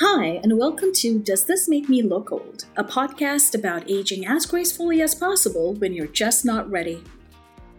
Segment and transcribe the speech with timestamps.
[0.00, 2.66] Hi, and welcome to Does This Make Me Look Old?
[2.76, 7.02] A podcast about aging as gracefully as possible when you're just not ready.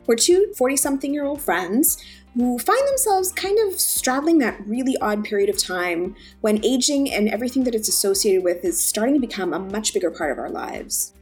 [0.05, 1.97] We're two 40 something year old friends
[2.33, 7.29] who find themselves kind of straddling that really odd period of time when aging and
[7.29, 10.49] everything that it's associated with is starting to become a much bigger part of our
[10.49, 11.13] lives.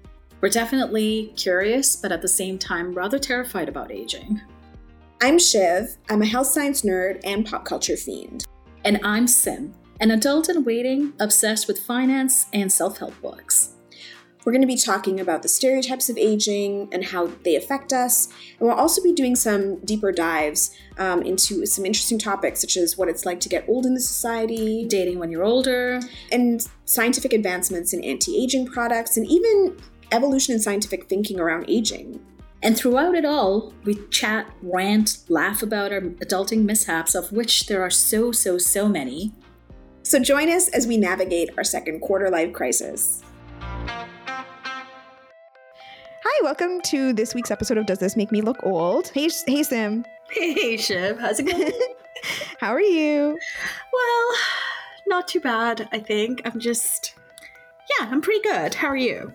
[0.42, 4.42] We're definitely curious, but at the same time, rather terrified about aging.
[5.22, 8.48] I'm Shiv, I'm a health science nerd and pop culture fiend.
[8.84, 13.74] And I'm Sim, an adult in waiting obsessed with finance and self help books.
[14.46, 18.28] We're going to be talking about the stereotypes of aging and how they affect us.
[18.58, 22.98] And we'll also be doing some deeper dives um, into some interesting topics, such as
[22.98, 26.00] what it's like to get old in the society, dating when you're older,
[26.32, 29.76] and scientific advancements in anti aging products, and even
[30.14, 32.22] evolution in scientific thinking around aging.
[32.64, 37.82] And throughout it all, we chat, rant, laugh about our adulting mishaps, of which there
[37.82, 39.34] are so, so, so many.
[40.08, 43.22] So join us as we navigate our second quarter life crisis.
[43.60, 44.00] Hi,
[46.42, 49.10] welcome to this week's episode of Does This Make Me Look Old?
[49.10, 50.06] Hey, hey Sim.
[50.32, 51.20] Hey, Shiv.
[51.20, 51.74] How's it going?
[52.62, 53.38] How are you?
[53.92, 54.38] Well,
[55.08, 56.42] not too bad, I think.
[56.46, 57.14] I'm just,
[58.00, 58.76] yeah, I'm pretty good.
[58.76, 59.34] How are you?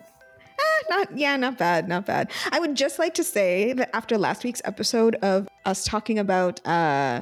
[0.57, 2.31] Eh, not yeah, not bad, not bad.
[2.51, 6.65] I would just like to say that after last week's episode of us talking about
[6.65, 7.21] uh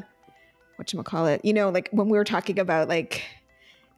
[0.78, 3.24] what you call it, you know, like when we were talking about like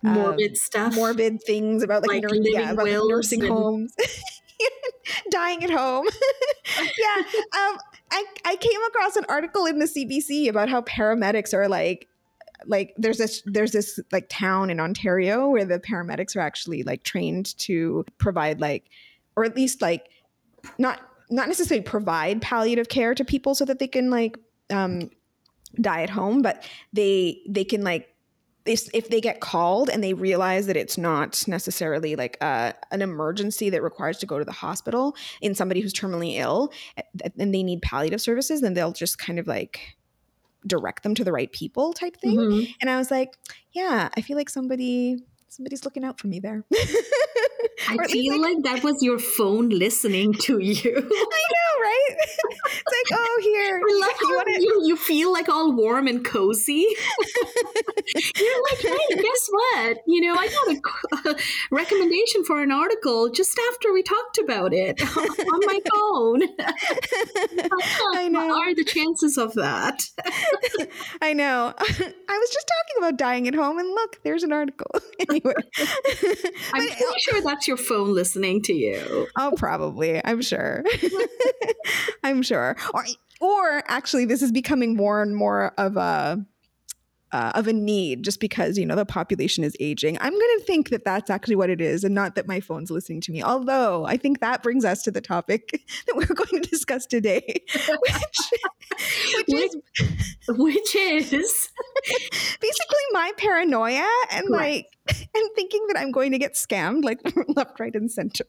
[0.04, 3.96] morbid um, stuff, morbid things about like, like nur- yeah, about like nursing and- homes.
[5.32, 6.06] dying at home.
[6.78, 7.18] yeah.
[7.18, 7.78] Um,
[8.12, 12.08] I, I came across an article in the CBC about how paramedics are like
[12.66, 17.04] like there's this there's this like town in Ontario where the paramedics are actually like
[17.04, 18.86] trained to provide like
[19.36, 20.08] or at least like
[20.78, 24.38] not not necessarily provide palliative care to people so that they can like
[24.70, 25.10] um
[25.82, 28.13] die at home but they they can like
[28.66, 33.70] if they get called and they realize that it's not necessarily like uh, an emergency
[33.70, 36.72] that requires to go to the hospital in somebody who's terminally ill
[37.38, 39.98] and they need palliative services then they'll just kind of like
[40.66, 42.72] direct them to the right people type thing mm-hmm.
[42.80, 43.34] and i was like
[43.74, 45.18] yeah i feel like somebody
[45.50, 46.64] somebody's looking out for me there
[47.90, 50.96] I feel like, like, that was your phone listening to you.
[50.96, 52.10] I know, right?
[52.64, 53.78] it's like, oh, here.
[53.78, 54.60] I love you, wanna...
[54.60, 56.86] you, you feel like all warm and cozy.
[58.36, 59.98] You're like, hey, guess what?
[60.08, 61.36] You know, I got a, a,
[61.72, 66.44] recommendation for an article just after we talked about it on my phone.
[68.16, 68.48] I know.
[68.48, 70.04] What are the chances of that?
[71.22, 71.74] I know.
[71.78, 74.92] I was just talking about dying at home, and look, there's an article.
[75.30, 75.54] anyway,
[76.74, 79.28] I'm pretty sure that's your phone listening to you.
[79.38, 80.22] Oh, probably.
[80.24, 80.84] I'm sure.
[82.24, 82.76] I'm sure.
[82.94, 83.06] Or,
[83.42, 86.46] or actually, this is becoming more and more of a
[87.34, 90.18] uh, of a need just because you know the population is aging.
[90.22, 92.90] I'm going to think that that's actually what it is and not that my phone's
[92.90, 93.44] listening to me.
[93.44, 97.42] Although i think that brings us to the topic that we're going to discuss today
[97.76, 98.16] which,
[99.48, 99.76] which, is
[100.48, 101.70] which is
[102.62, 107.80] basically my paranoia and like and thinking that i'm going to get scammed like left
[107.80, 108.46] right and center.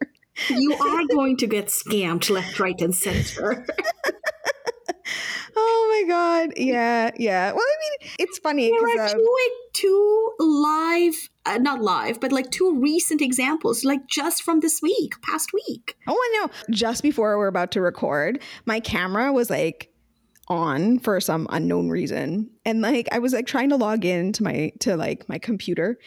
[0.49, 3.65] You are going to get scammed left right and center
[5.57, 7.53] oh my god yeah yeah.
[7.53, 12.33] Well i mean it's funny there are um, two, two live uh, not live but
[12.33, 15.97] like two recent examples like just from this week past week.
[16.07, 16.51] Oh i know.
[16.71, 19.91] Just before we're about to record my camera was like
[20.49, 24.43] on for some unknown reason and like i was like trying to log in to
[24.43, 25.99] my to like my computer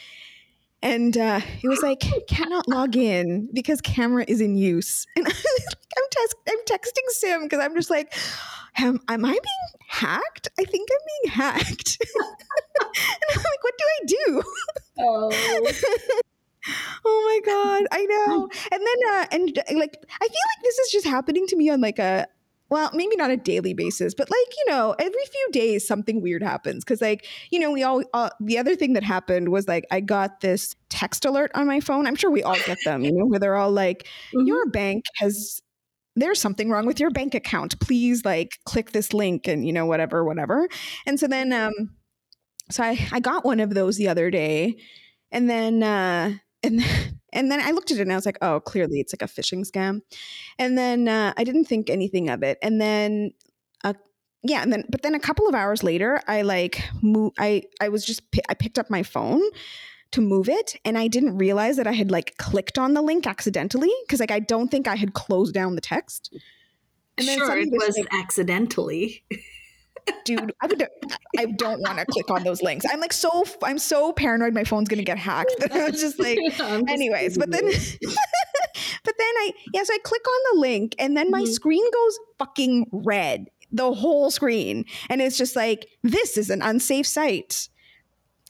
[0.81, 5.33] and uh, it was like cannot log in because camera is in use and i'm,
[6.11, 8.13] tes- I'm texting sim because i'm just like
[8.77, 9.41] am, am I being
[9.87, 10.47] hacked?
[10.59, 11.97] I think I'm being hacked.
[12.15, 14.43] and I'm like, what do I do?
[14.99, 15.29] Oh.
[17.05, 18.49] oh my god, I know.
[18.71, 21.81] And then uh and like I feel like this is just happening to me on
[21.81, 22.27] like a
[22.69, 26.43] well, maybe not a daily basis, but like, you know, every few days something weird
[26.43, 29.85] happens cuz like, you know, we all uh, the other thing that happened was like
[29.91, 32.07] I got this text alert on my phone.
[32.07, 34.47] I'm sure we all get them, you know, where they're all like mm-hmm.
[34.47, 35.61] your bank has
[36.15, 37.79] there's something wrong with your bank account.
[37.79, 40.67] Please like click this link and you know whatever whatever.
[41.05, 41.73] And so then um
[42.69, 44.77] so I I got one of those the other day
[45.31, 46.33] and then uh
[46.67, 46.83] and
[47.33, 49.31] and then I looked at it and I was like, "Oh, clearly it's like a
[49.31, 50.01] phishing scam."
[50.59, 52.57] And then uh I didn't think anything of it.
[52.61, 53.31] And then
[53.83, 53.93] uh
[54.43, 57.89] yeah, and then but then a couple of hours later, I like move I I
[57.89, 59.41] was just I picked up my phone
[60.11, 63.27] to move it and I didn't realize that I had like clicked on the link
[63.27, 66.33] accidentally because like I don't think I had closed down the text.
[67.17, 69.23] And then sure, it was like, accidentally.
[70.25, 70.87] dude, I would
[71.37, 72.85] I don't want to click on those links.
[72.91, 76.37] I'm like so I'm so paranoid my phone's gonna get hacked I was just like
[76.59, 77.63] I'm just anyways, but then
[79.03, 81.47] but then I yeah, so I click on the link and then my Mhm.
[81.47, 83.47] screen goes fucking red.
[83.71, 84.85] The whole screen.
[85.09, 87.67] And it's just like, this is an unsafe site.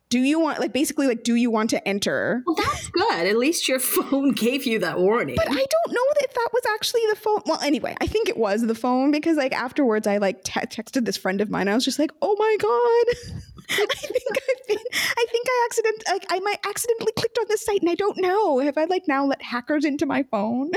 [0.09, 2.43] Do you want like basically like do you want to enter?
[2.45, 3.27] well, that's good.
[3.27, 5.35] At least your phone gave you that warning.
[5.35, 7.41] But I don't know if that was actually the phone.
[7.45, 11.05] Well, anyway, I think it was the phone because like afterwards I like te- texted
[11.05, 11.67] this friend of mine.
[11.67, 13.37] I was just like, "Oh my god."
[13.69, 17.65] I think I've been I think I accident like I might accidentally clicked on this
[17.65, 18.59] site and I don't know.
[18.59, 20.71] Have I like now let hackers into my phone?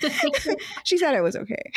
[0.84, 1.70] she said I was okay.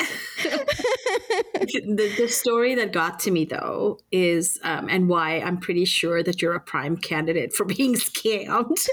[0.42, 6.22] the, the story that got to me though is um, and why i'm pretty sure
[6.22, 8.88] that you're a prime candidate for being scammed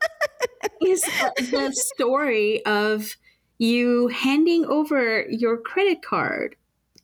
[0.86, 3.16] is uh, the story of
[3.58, 6.56] you handing over your credit card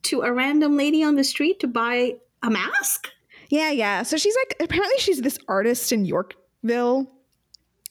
[0.03, 3.09] to a random lady on the street to buy a mask
[3.51, 4.05] Yeah, yeah.
[4.05, 7.11] So she's like, apparently she's this artist in Yorkville,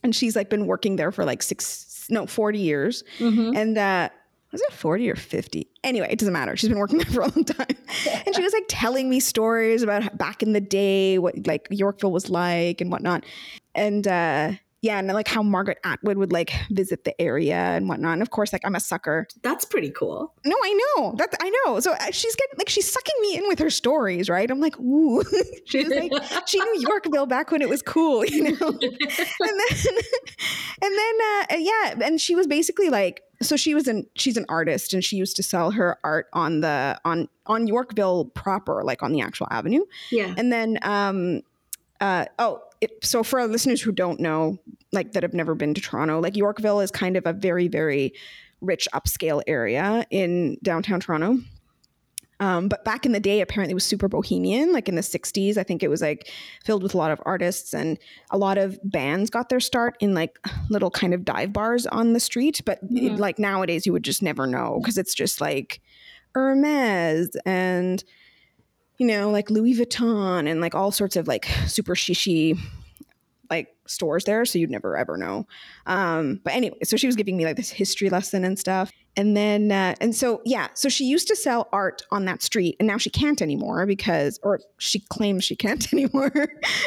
[0.04, 3.04] and she's like been working there for like six, no, forty years.
[3.56, 4.10] And uh,
[4.52, 5.70] was it forty or fifty?
[5.84, 6.56] Anyway, it doesn't matter.
[6.58, 7.78] She's been working there for a long time,
[8.26, 12.12] and she was like telling me stories about back in the day, what like Yorkville
[12.12, 13.26] was like and whatnot,
[13.76, 14.08] and.
[14.08, 18.14] uh yeah, and like how Margaret Atwood would like visit the area and whatnot.
[18.14, 19.28] And of course, like I'm a sucker.
[19.42, 21.80] that's pretty cool No, I know that I know.
[21.80, 24.50] So uh, she's getting like she's sucking me in with her stories, right?
[24.50, 25.24] I'm like, ooh,
[25.66, 26.12] she's like
[26.48, 28.68] she knew Yorkville back when it was cool, you know.
[28.70, 28.90] and then,
[30.82, 34.46] and then, uh, yeah, and she was basically like, so she was an she's an
[34.50, 39.04] artist, and she used to sell her art on the on on Yorkville proper, like
[39.04, 39.84] on the actual avenue.
[40.12, 41.42] yeah And then, um,
[42.00, 44.58] uh, oh, it, so for our listeners who don't know,
[44.92, 48.14] like that have never been to Toronto, like Yorkville is kind of a very, very
[48.62, 51.38] rich upscale area in downtown Toronto.
[52.42, 55.58] Um, but back in the day, apparently it was super bohemian, like in the 60s.
[55.58, 56.30] I think it was like
[56.64, 57.98] filled with a lot of artists and
[58.32, 60.40] a lot of bands got their start in like
[60.70, 62.62] little kind of dive bars on the street.
[62.66, 63.20] But it- Mhm.
[63.20, 65.82] like nowadays, you would just never know because it's just like
[66.34, 68.04] Hermes and
[69.00, 72.60] you know, like Louis Vuitton and like all sorts of like super shishy
[73.50, 74.46] like stores there.
[74.46, 75.48] So you'd never ever know.
[75.88, 78.92] Um, but anyway, so she was giving me like this history lesson and stuff.
[79.20, 82.78] And then, uh, and so, yeah, so she used to sell art on that street
[82.80, 86.32] and now she can't anymore because, or she claims she can't anymore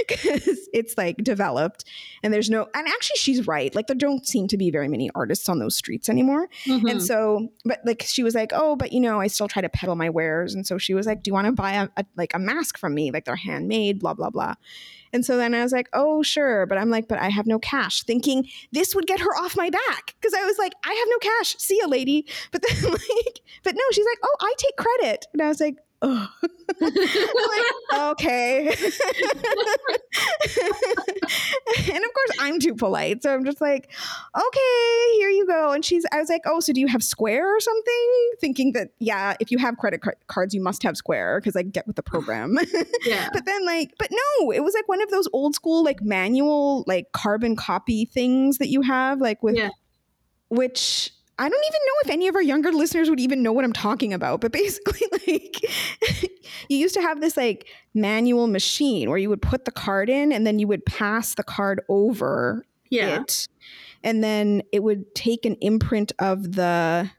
[0.09, 1.85] because it's like developed
[2.23, 3.75] and there's no, and actually she's right.
[3.75, 6.49] Like there don't seem to be very many artists on those streets anymore.
[6.65, 6.91] Mhm.
[6.91, 9.69] And so, but like she was like, oh, but you know, I still try to
[9.69, 10.55] peddle my wares.
[10.55, 12.79] And so she was like, do you want to buy a, a like a mask
[12.79, 13.11] from me?
[13.11, 14.55] Like they're handmade, blah blah blah.
[15.13, 17.59] And so then I was like, oh sure, but I'm like, but I have no
[17.59, 18.03] cash.
[18.03, 21.19] Thinking this would get her off my back because I was like, I have no
[21.19, 21.57] cash.
[21.59, 22.27] See you, lady.
[22.51, 25.27] But then like, but no, she's like, oh, I take credit.
[25.33, 25.77] And I was like.
[26.81, 28.67] Oh, like, okay.
[28.69, 28.77] and
[32.05, 33.91] of course, I'm too polite, so I'm just like,
[34.37, 35.73] okay, here you go.
[35.73, 38.31] And she's, I was like, oh, so do you have Square or something?
[38.41, 41.63] Thinking that, yeah, if you have credit car- cards, you must have Square because I
[41.63, 42.59] get with the program.
[43.05, 46.03] yeah but then, like, but no, it was like one of those old school, like
[46.03, 49.71] manual, like carbon copy things that you have, like with, Yeah.
[50.49, 53.65] which I don't even know if any of our younger listeners would even know what
[53.65, 54.41] I'm talking about.
[54.41, 55.57] But basically, like,
[56.69, 60.33] you used to have this like manual machine where you would put the card in
[60.33, 63.49] and then you would pass the card over yeah it,
[64.05, 67.11] and then it would take an imprint of the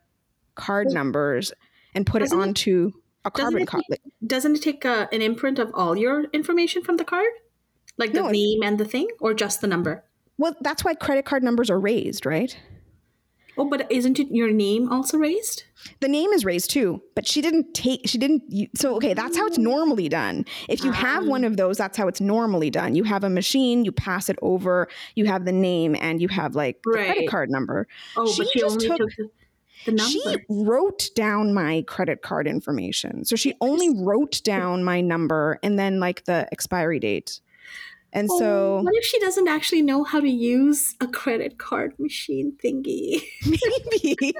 [0.55, 1.51] card Well, numbers
[1.95, 2.91] and put it doesn't it- onto
[3.25, 3.85] a doesn't carbon it copy.
[4.27, 7.29] doesn't it take a, an imprint of all your information from the card
[7.97, 10.03] like the No, name and the thing or just the number
[10.37, 12.57] Well, that's why credit card numbers are raised, right?
[13.57, 15.63] Oh but isn't it your name also raised
[15.99, 18.07] The name is raised too, but she didn't take.
[18.07, 18.43] She didn't.
[18.73, 20.45] So okay, that's how it's normally done.
[20.69, 21.27] If you have Ah.
[21.35, 22.95] one of those, that's how it's normally done.
[22.95, 26.55] You have a machine, you pass it over, you have the name, and you have
[26.55, 27.87] like the credit card number.
[28.15, 29.29] oh She but she just only took- took, the,
[29.87, 33.25] the number She wrote down my credit card information.
[33.25, 37.41] So she only wrote down my number and then like the expiry date.
[38.15, 41.93] And Oh, so what if she doesn't actually know how to use a credit card
[41.97, 43.23] machine thingy?
[43.45, 44.15] maybe.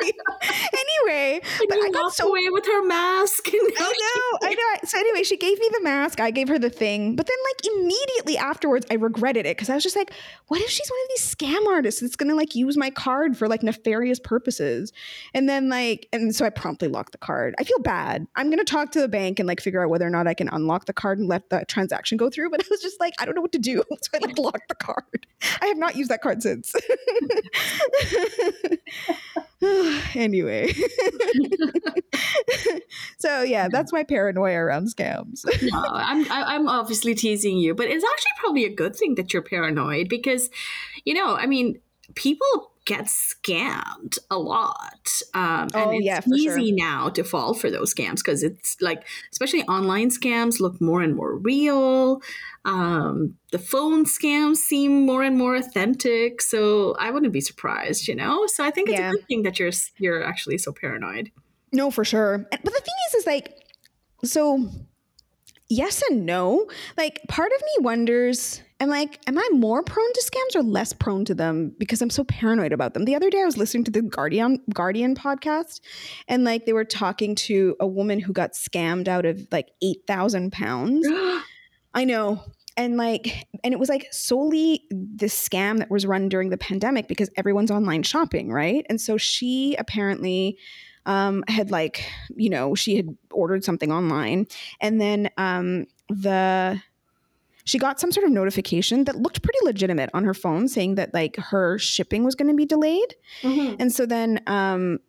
[0.74, 3.50] anyway, And but I got so away with her mask.
[3.52, 4.88] I know, I know.
[4.88, 6.20] So anyway, she gave me the mask.
[6.20, 9.74] I gave her the thing, but then like immediately afterwards, I regretted it because I
[9.76, 10.12] was just like,
[10.48, 13.48] "What if she's one of these scam artists that's gonna like use my card for
[13.48, 14.94] like nefarious purposes?"
[15.34, 17.56] And then like, and so I promptly locked the card.
[17.60, 18.28] I feel bad.
[18.36, 20.48] I'm gonna talk to the bank and like figure out whether or not I can
[20.50, 22.52] unlock the card and let the transaction go through.
[22.52, 23.84] But I was just like, I don't know what to do.
[24.04, 25.28] So I like locked the card.
[25.62, 26.76] I have not used that card since.
[30.16, 30.74] anyway.
[33.18, 35.46] so yeah, that's my paranoia around scams.
[35.62, 39.42] no, I'm I'm obviously teasing you, but it's actually probably a good thing that you're
[39.42, 40.50] paranoid because,
[41.06, 41.80] you know, I mean,
[42.16, 45.10] people get scammed a lot.
[45.34, 46.86] Um, and Oh, it's yeah, easy sure.
[46.88, 51.16] now to fall for those scams because it's like, especially online scams look more and
[51.16, 52.22] more real.
[52.66, 56.42] Um, the phone scams seem more and more authentic.
[56.42, 58.48] So I wouldn't be surprised, you know?
[58.48, 59.10] So I think it's Yeah.
[59.10, 61.32] a good thing that you're, you're actually so paranoid.
[61.72, 62.46] No, for sure.
[62.52, 63.54] But the thing is, is like,
[64.24, 64.70] so
[65.70, 66.70] yes and no.
[66.98, 70.94] Like, part of me wonders, am like, am I more prone to scams or less
[70.94, 73.06] prone to them because I'm so paranoid about them?
[73.06, 75.82] The other day, I was listening to the Guardian Guardian podcast,
[76.28, 80.02] and like they were talking to a woman who got scammed out of like eight
[80.08, 81.08] thousand pounds.
[81.94, 82.44] I know.
[82.76, 87.08] And like, and it was like solely this scam that was run during the pandemic
[87.08, 88.84] because everyone's online shopping, right?
[88.90, 90.58] And so she apparently
[91.06, 92.04] um, had like,
[92.36, 94.48] you know, she had ordered something online,
[94.82, 96.82] and then um, the
[97.64, 101.14] she got some sort of notification that looked pretty legitimate on her phone, saying that
[101.14, 103.16] like her shipping was going to be delayed.
[103.80, 105.00] And so then um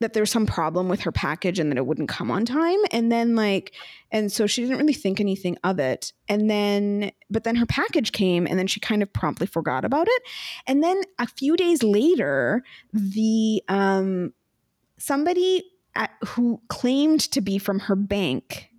[0.00, 2.78] that there was some problem with her package and that it wouldn't come on time.
[2.90, 3.72] And then like
[4.10, 6.12] and so she didn't really think anything of it.
[6.28, 10.08] And then but then her package came and then she kind of promptly forgot about
[10.08, 10.22] it.
[10.66, 14.34] And then a few days later, the um
[14.98, 18.70] somebody at, who claimed to be from her bank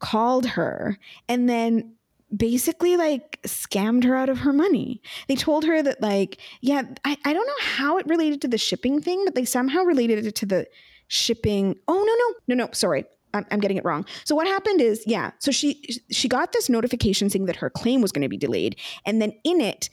[0.00, 0.98] called her
[1.28, 1.94] and then
[2.36, 5.00] basically like scammed her out of her money.
[5.28, 8.58] They told her that like, yeah, I, I don't know how it related to the
[8.58, 10.66] shipping thing, but they somehow related it to the
[11.08, 11.76] shipping.
[11.88, 13.04] Oh no, no, no, no, sorry.
[13.34, 14.06] I'm, I'm getting it wrong.
[14.24, 18.00] So what happened is, yeah, so she she got this notification saying that her claim
[18.00, 19.90] was going to be delayed, and then in it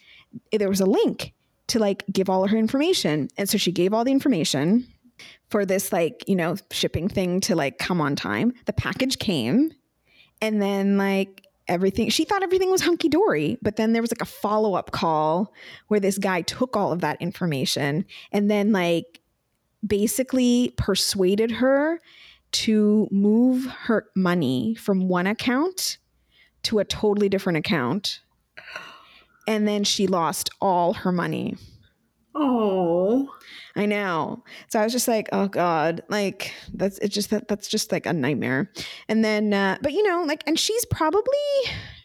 [0.51, 1.33] there was a link
[1.67, 4.87] to like give all her information, and so she gave all the information
[5.49, 8.53] for this like you know shipping thing to like come on time.
[8.65, 9.71] The package came,
[10.41, 14.21] and then like everything she thought everything was hunky dory but then there was like
[14.21, 15.53] a follow-up call
[15.87, 19.19] where this guy took all of that information and then like
[19.85, 21.99] basically persuaded her
[22.51, 25.97] to move her money from one account
[26.63, 28.21] to a totally different account
[29.47, 31.55] and then she lost all her money
[32.37, 33.29] Oh.
[33.75, 34.43] I know.
[34.69, 38.05] So I was just like, oh god, like that's it's just that that's just like
[38.05, 38.71] a nightmare.
[39.09, 41.33] And then, uh, but you know, like, and she's probably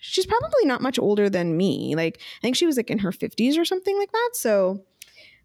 [0.01, 1.95] she's probably not much older than me.
[1.95, 4.31] Like, I think she was like in her fifties or something like that.
[4.33, 4.85] So,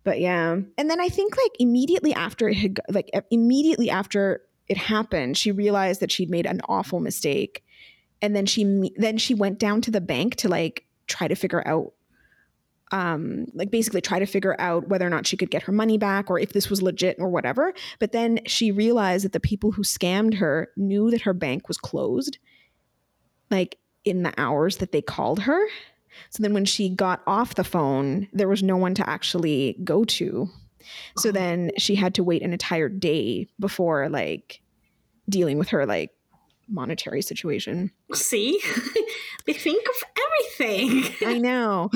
[0.03, 0.57] but yeah.
[0.77, 5.51] And then I think like immediately after it had, like immediately after it happened, she
[5.51, 7.63] realized that she'd made an awful mistake,
[8.19, 11.65] and then she then she went down to the bank to like try to figure
[11.67, 11.93] out
[12.91, 15.97] um like basically try to figure out whether or not she could get her money
[15.97, 17.73] back or if this was legit or whatever.
[17.99, 21.77] But then she realized that the people who scammed her knew that her bank was
[21.77, 22.37] closed
[23.49, 25.59] like in the hours that they called her.
[26.29, 30.03] So then when she got off the phone there was no one to actually go
[30.05, 30.49] to.
[31.17, 31.31] So Oh.
[31.31, 34.61] then she had to wait an entire day before like
[35.27, 36.11] dealing with her like
[36.67, 38.61] monetary situation See?
[39.45, 39.95] they think of
[40.59, 41.27] everything.
[41.27, 41.89] I know.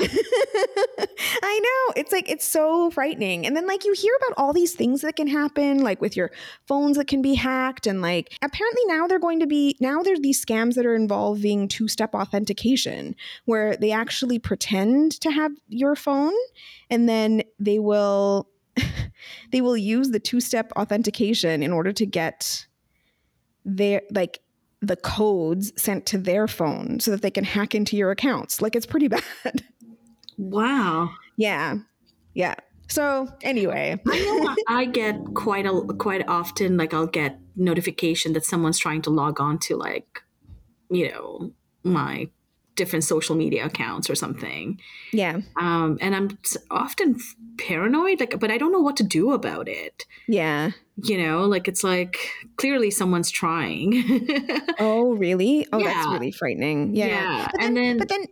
[1.42, 1.94] I know.
[1.96, 3.46] It's like it's so frightening.
[3.46, 6.30] And then like you hear about all these things that can happen like with your
[6.66, 10.20] phones that can be hacked and like apparently now they're going to be now there's
[10.20, 16.34] these scams that are involving two-step authentication where they actually pretend to have your phone
[16.90, 18.48] and then they will
[19.52, 22.66] they will use the two-step authentication in order to get
[23.64, 24.40] their like
[24.82, 28.62] the codes sent to their phone so that they can hack into your accounts.
[28.62, 29.64] Like it's pretty bad.
[30.38, 31.10] Wow.
[31.36, 31.76] yeah.
[32.34, 32.54] Yeah.
[32.88, 38.78] So anyway, I I get quite a quite often like I'll get notification that someone's
[38.78, 40.22] trying to log on to like
[40.90, 41.52] you know
[41.84, 42.28] my
[42.74, 44.80] different social media accounts or something.
[45.12, 45.40] yeah.
[45.60, 46.38] Um and I'm
[46.70, 47.16] often
[47.58, 50.06] paranoid like but I don't know what to do about it.
[50.26, 50.70] Yeah.
[51.04, 52.16] You know, like it's like
[52.56, 54.04] clearly someone's trying.
[54.78, 55.66] Oh, really?
[55.72, 56.94] Oh, that's really frightening.
[56.96, 57.06] Yeah.
[57.06, 58.24] Yeah, But and then, then- but then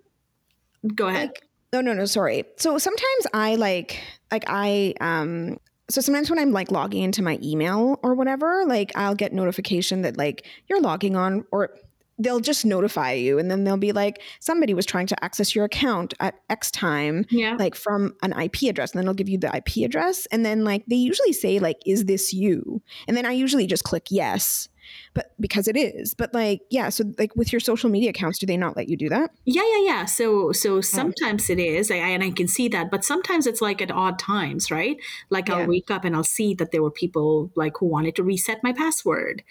[0.95, 1.29] Go ahead.
[1.29, 5.59] like no no no sorry so sometimes i like like i um
[5.91, 10.01] so sometimes when i'm like logging into my email or whatever like i'll get notification
[10.03, 11.71] that like you're logging on or
[12.19, 15.65] they'll just notify you and then they'll be like somebody was trying to access your
[15.65, 17.57] account at x time Yeah.
[17.59, 20.65] like from an ip address and then they'll give you the ip address and then
[20.65, 24.69] like they usually say like is this you and then i usually just click yes
[25.13, 28.47] but because it is but like yeah so like with your social media accounts do
[28.47, 30.05] they not let you do that Yeah, yeah, yeah.
[30.07, 33.83] So, so sometimes it is, I, and I can see that, but sometimes it's like
[33.83, 34.97] at odd times, right?
[35.29, 35.57] Like Yeah.
[35.57, 38.63] I'll wake up and I'll see that there were people like who wanted to reset
[38.63, 39.43] my password,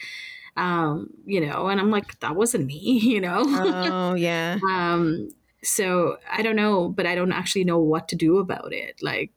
[0.57, 3.43] um, you know, and I'm like, that wasn't me, you know.
[3.45, 5.29] oh yeah um,
[5.63, 8.99] so I don't know, but I don't actually know what to do about it.
[9.01, 9.31] Like,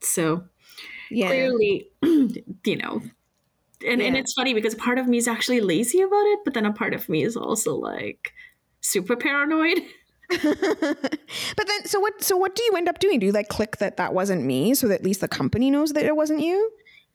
[0.00, 0.44] so
[1.10, 3.02] yeah clearly, you know.
[3.86, 6.64] And, and it's funny because part of me is actually lazy about it, but then
[6.64, 8.32] a part of me is also like
[8.80, 9.80] super paranoid.
[10.28, 13.76] but then so what so what do you end up doing do you like click
[13.76, 16.68] that that wasn't me so that at least the company knows that it wasn't you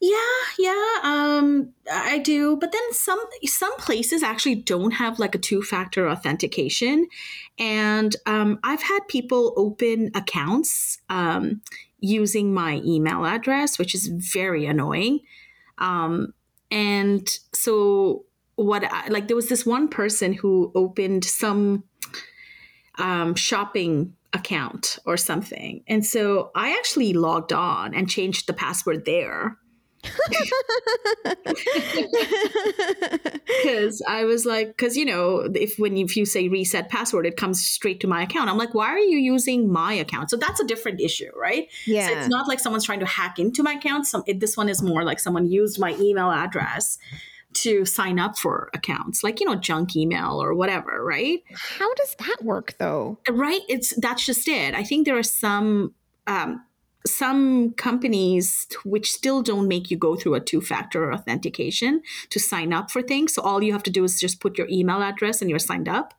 [0.03, 0.17] Yeah,
[0.57, 2.57] yeah, um, I do.
[2.57, 7.07] But then some some places actually don't have like a two factor authentication,
[7.59, 11.61] and um, I've had people open accounts um,
[11.99, 15.19] using my email address, which is very annoying.
[15.77, 16.33] Um,
[16.71, 18.83] and so what?
[18.83, 21.83] I, like there was this one person who opened some
[22.97, 29.05] um, shopping account or something, and so I actually logged on and changed the password
[29.05, 29.59] there
[33.63, 37.37] because I was like, because you know, if when if you say reset password, it
[37.37, 38.49] comes straight to my account.
[38.49, 40.29] I'm like, why are you using my account?
[40.29, 41.67] So that's a different issue, right?
[41.85, 44.07] yeah So it's not like someone's trying to hack into my account.
[44.07, 46.97] Some it, this one is more like someone used my email address
[47.53, 51.43] to sign up for accounts, like you know, junk email or whatever, right?
[51.53, 53.19] How does that work though?
[53.29, 53.61] Right?
[53.67, 54.73] It's that's just it.
[54.73, 55.93] I think there are some.
[56.27, 56.63] Um,
[57.05, 62.73] some companies which still don't make you go through a two factor authentication to sign
[62.73, 63.33] up for things.
[63.33, 65.89] So all you have to do is just put your email address and you're signed
[65.89, 66.13] up.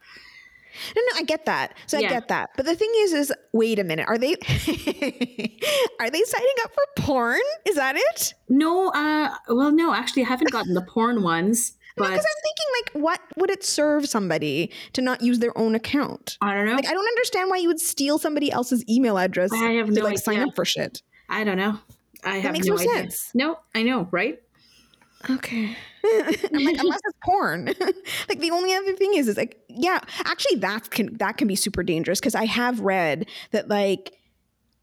[0.96, 1.74] No, no, I get that.
[1.86, 2.50] So I get that.
[2.56, 4.08] But the thing is, is wait a minute.
[4.08, 4.32] Are they
[6.00, 7.40] are they signing up for porn?
[7.66, 8.34] Is that it?
[8.48, 12.66] No, uh, well, no, actually, I haven't gotten the porn ones, but Because I'm thinking,
[12.80, 16.38] like, what would it serve somebody to not use their own account?
[16.40, 16.74] I don't know.
[16.74, 19.92] Like, I don't understand why you would steal somebody else's email address I have to
[19.92, 20.48] no like sign idea.
[20.48, 21.02] up for shit.
[21.28, 21.78] I don't know.
[22.24, 22.94] I have makes no, no idea.
[22.94, 23.30] sense.
[23.34, 24.40] No, I know, right?
[25.30, 25.76] Okay.
[26.04, 27.66] I'm like, unless it's porn.
[28.28, 31.54] like the only other thing is, is like, yeah, actually that can that can be
[31.54, 34.12] super dangerous because I have read that like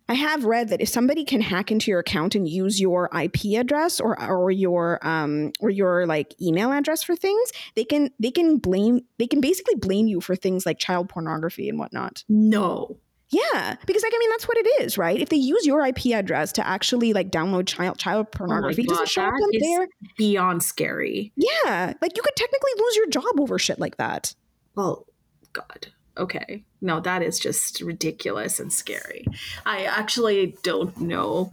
[0.10, 3.58] I have read that if somebody can hack into your account and use your IP
[3.60, 8.32] address or or your um or your like email address for things, they can they
[8.32, 12.24] can blame they can basically blame you for things like child pornography and whatnot.
[12.28, 12.98] No.
[13.32, 15.22] Yeah, because like I mean that's what it is, right?
[15.22, 19.04] If they use your IP address to actually like download child child pornography, does God,
[19.04, 19.88] it show up that on is- there?
[20.17, 21.32] Beyond scary.
[21.36, 24.34] Yeah, like you could technically lose your job over shit like that.
[24.74, 25.06] Well,
[25.54, 25.89] God.
[26.17, 26.63] Okay.
[26.82, 29.26] No, that is just ridiculous and scary.
[29.65, 31.52] I actually don't know.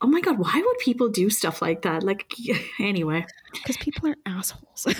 [0.00, 2.02] Oh my God, why would people do stuff like that?
[2.02, 2.32] Like,
[2.80, 3.26] anyway.
[3.52, 4.86] Because people are assholes.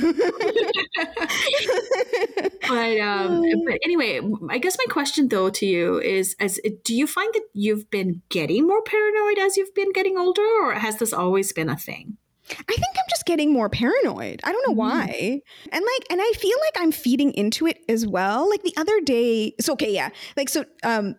[2.68, 7.07] But, um, but anyway, I guess my question though to you is: as do you
[7.07, 11.12] find that you've been getting more paranoid as you've been getting older, or has this
[11.12, 12.16] always been a thing?
[12.50, 14.40] I think I'm just getting more paranoid.
[14.44, 14.76] I don't know Mhm.
[14.76, 15.40] why.
[15.72, 18.48] And like and I feel like I'm feeding into it as well.
[18.50, 20.11] Like the other day, so okay, yeah.
[20.37, 21.16] Like so um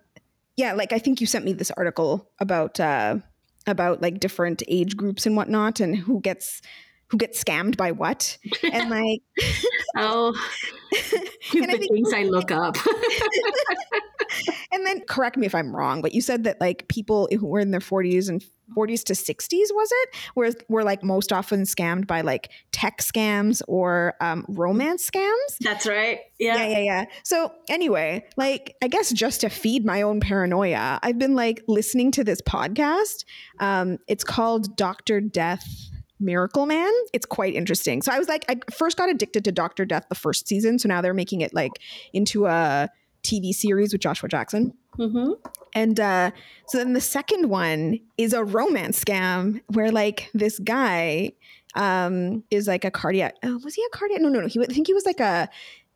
[0.57, 3.17] yeah, like I think you sent me this article about uh
[3.67, 6.61] about like different age groups and whatnot and who gets
[7.15, 8.37] who gets scammed by what.
[8.61, 9.21] And like
[9.97, 10.33] Oh,
[11.55, 12.75] And I the think- things I look up.
[14.73, 17.59] and then correct me if I'm wrong, but you said that like people who were
[17.59, 18.43] in their 40s and
[18.75, 23.61] 40s to 60s was it were were like most often scammed by like tech scams
[23.67, 26.19] or um, romance scams That's right.
[26.39, 26.55] yeah.
[26.57, 26.67] Yeah.
[26.67, 31.35] yeah yeah so anyway like i guess just to feed my own paranoia i've been
[31.35, 33.23] like listening to this podcast
[33.59, 35.63] um it's called dr death
[36.19, 39.83] miracle man it's quite interesting so i was like i first got addicted to dr
[39.85, 41.73] death the first season so now they're making it like
[42.13, 42.89] into a
[43.23, 45.31] tv series with joshua jackson Mm-hmm.
[45.73, 46.31] and uh,
[46.67, 51.33] so then the second one is a romance scam where like this guy
[51.75, 53.35] um, is like a cardiac.
[53.43, 54.21] Oh, was he a cardiac?
[54.21, 54.47] No, no, no.
[54.47, 55.49] He, I think he was like a.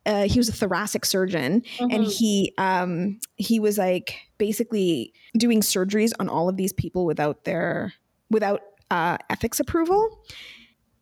[0.04, 2.02] Uh, he was a thoracic surgeon, and Mm-hmm.
[2.10, 7.94] he um, he was like basically doing surgeries on all of these people without their
[8.30, 10.24] without uh, ethics approval.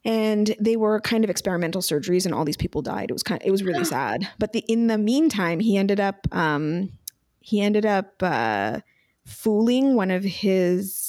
[0.05, 3.11] And they were kind of experimental surgeries, and all these people died.
[3.11, 3.43] It was kind.
[3.45, 4.29] it was really sad.
[4.39, 6.93] But the, in the meantime, he ended up um,
[7.41, 8.81] he ended up uh,
[9.27, 11.08] fooling one of his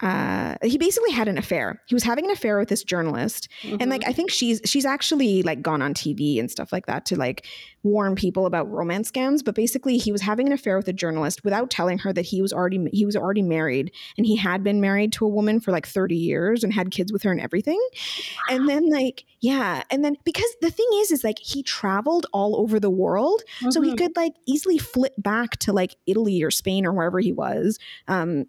[0.00, 1.82] uh, he basically had an affair.
[1.86, 3.76] He was having an affair with this journalist, mm-hmm.
[3.80, 7.04] and like I think she's she's actually like gone on TV and stuff like that
[7.06, 7.46] to like
[7.82, 9.44] warn people about romance scams.
[9.44, 12.40] But basically, he was having an affair with a journalist without telling her that he
[12.40, 15.72] was already he was already married, and he had been married to a woman for
[15.72, 17.80] like thirty years and had kids with her and everything.
[18.48, 18.56] Wow.
[18.56, 22.56] And then like yeah, and then because the thing is, is like he traveled all
[22.56, 23.70] over the world, mm-hmm.
[23.70, 23.96] so he mm-hmm.
[23.96, 27.80] could like easily flip back to like Italy or Spain or wherever he was.
[28.06, 28.46] Um,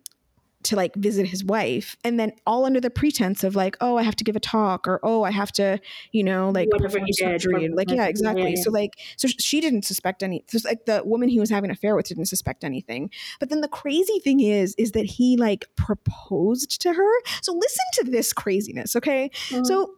[0.64, 4.04] to like visit his wife and then all under the pretense of like oh i
[4.04, 5.80] have to give a talk or oh i have to
[6.12, 8.56] you know like perform surgery and like yeah exactly.
[8.58, 11.74] so like so she didn't suspect any so like the woman he was having an
[11.74, 13.10] affair with didn't suspect anything.
[13.40, 17.12] But then the crazy thing is is that he like proposed to her.
[17.42, 19.32] So listen to this craziness okay?
[19.50, 19.64] Mm-hmm.
[19.64, 19.94] so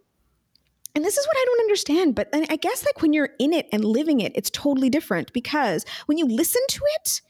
[0.93, 3.69] and this is what I don't understand, but I guess like when you're in it
[3.71, 7.21] and living it, it's totally different because when you listen to it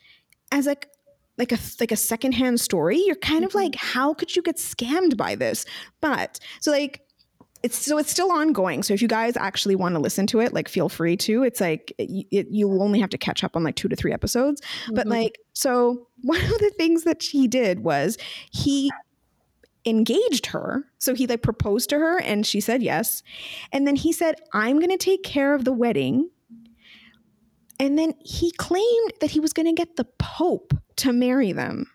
[0.51, 0.87] as like
[1.37, 3.45] like a like a secondhand story, you're kind mm-hmm.
[3.45, 5.65] of like, how could you get scammed by this?
[6.01, 7.01] But so like
[7.63, 8.83] it's so it's still ongoing.
[8.83, 11.43] So if you guys actually want to listen to it, like feel free to.
[11.43, 14.13] It's like it, it, you'll only have to catch up on like two to three
[14.13, 14.61] episodes.
[14.61, 14.95] Mm-hmm.
[14.95, 18.17] But like so one of the things that he did was
[18.51, 18.91] he
[19.85, 20.83] engaged her.
[20.97, 23.23] So he like proposed to her and she said yes.
[23.71, 26.29] And then he said, "I'm going to take care of the wedding."
[27.81, 31.91] And then he claimed that he was going to get the pope to marry them.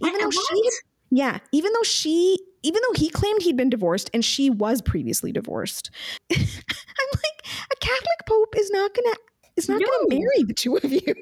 [0.00, 0.70] Even though she
[1.10, 5.30] yeah, even though she even though he claimed he'd been divorced and she was previously
[5.30, 5.90] divorced.
[6.32, 9.18] I'm like a Catholic pope is not going to
[9.56, 9.86] is not no.
[9.86, 11.02] going to marry the two of you.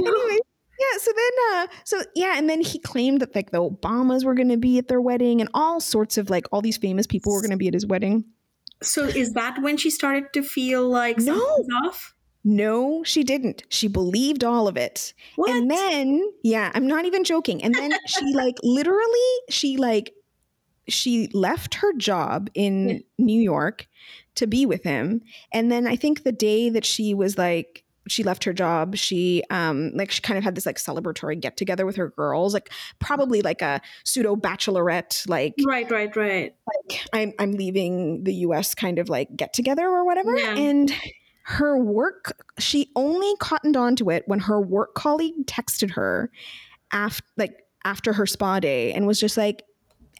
[0.00, 0.10] No.
[0.10, 0.38] anyway,
[0.80, 4.34] yeah, so then uh so yeah, and then he claimed that like the Obamas were
[4.34, 7.34] going to be at their wedding and all sorts of like all these famous people
[7.34, 8.24] were going to be at his wedding.
[8.82, 11.88] So is that when she started to feel like something's no.
[11.88, 12.13] off?
[12.44, 13.64] No, she didn't.
[13.70, 15.14] She believed all of it.
[15.36, 15.50] What?
[15.50, 17.62] And then, yeah, I'm not even joking.
[17.62, 20.12] And then she like literally, she like,
[20.86, 22.98] she left her job in yeah.
[23.18, 23.88] New York
[24.34, 25.22] to be with him.
[25.52, 29.42] And then I think the day that she was like, she left her job she
[29.48, 32.70] um like she kind of had this like celebratory get together with her girls like
[32.98, 38.74] probably like a pseudo bachelorette like right right right like i'm i'm leaving the us
[38.74, 40.54] kind of like get together or whatever yeah.
[40.54, 40.92] and
[41.46, 46.30] her work she only cottoned onto it when her work colleague texted her
[46.90, 49.62] after like after her spa day and was just like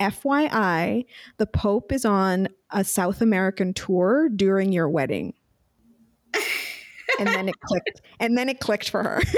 [0.01, 1.07] FYI,
[1.39, 5.35] the Pope is on a South American tour during your wedding
[7.19, 9.23] and then it clicked and then it clicked for her.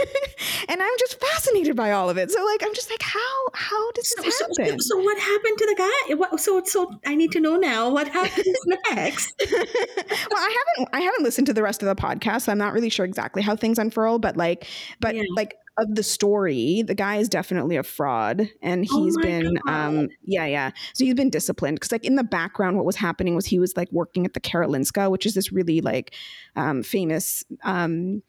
[0.68, 2.30] And i'm just fascinated by all of it.
[2.30, 3.20] So like i'm just like how
[3.54, 6.14] how does this happen so, so, what happened to the guy?
[6.16, 9.42] What, so so i need to know now what happens next.
[9.50, 12.72] Well i haven't i haven't listened to the rest of the podcast so i'm not
[12.72, 14.66] really sure exactly how things unfurl but like
[15.00, 15.22] but yeah.
[15.36, 19.58] like of the story, the guy is definitely a fraud, and oh he's oh been,
[19.68, 20.70] um, yeah, yeah.
[20.94, 23.76] So he's been disciplined because, like, in the background, what was happening was he was
[23.76, 26.14] like working at the Karolinska, which is this really like
[26.56, 28.22] um, famous um,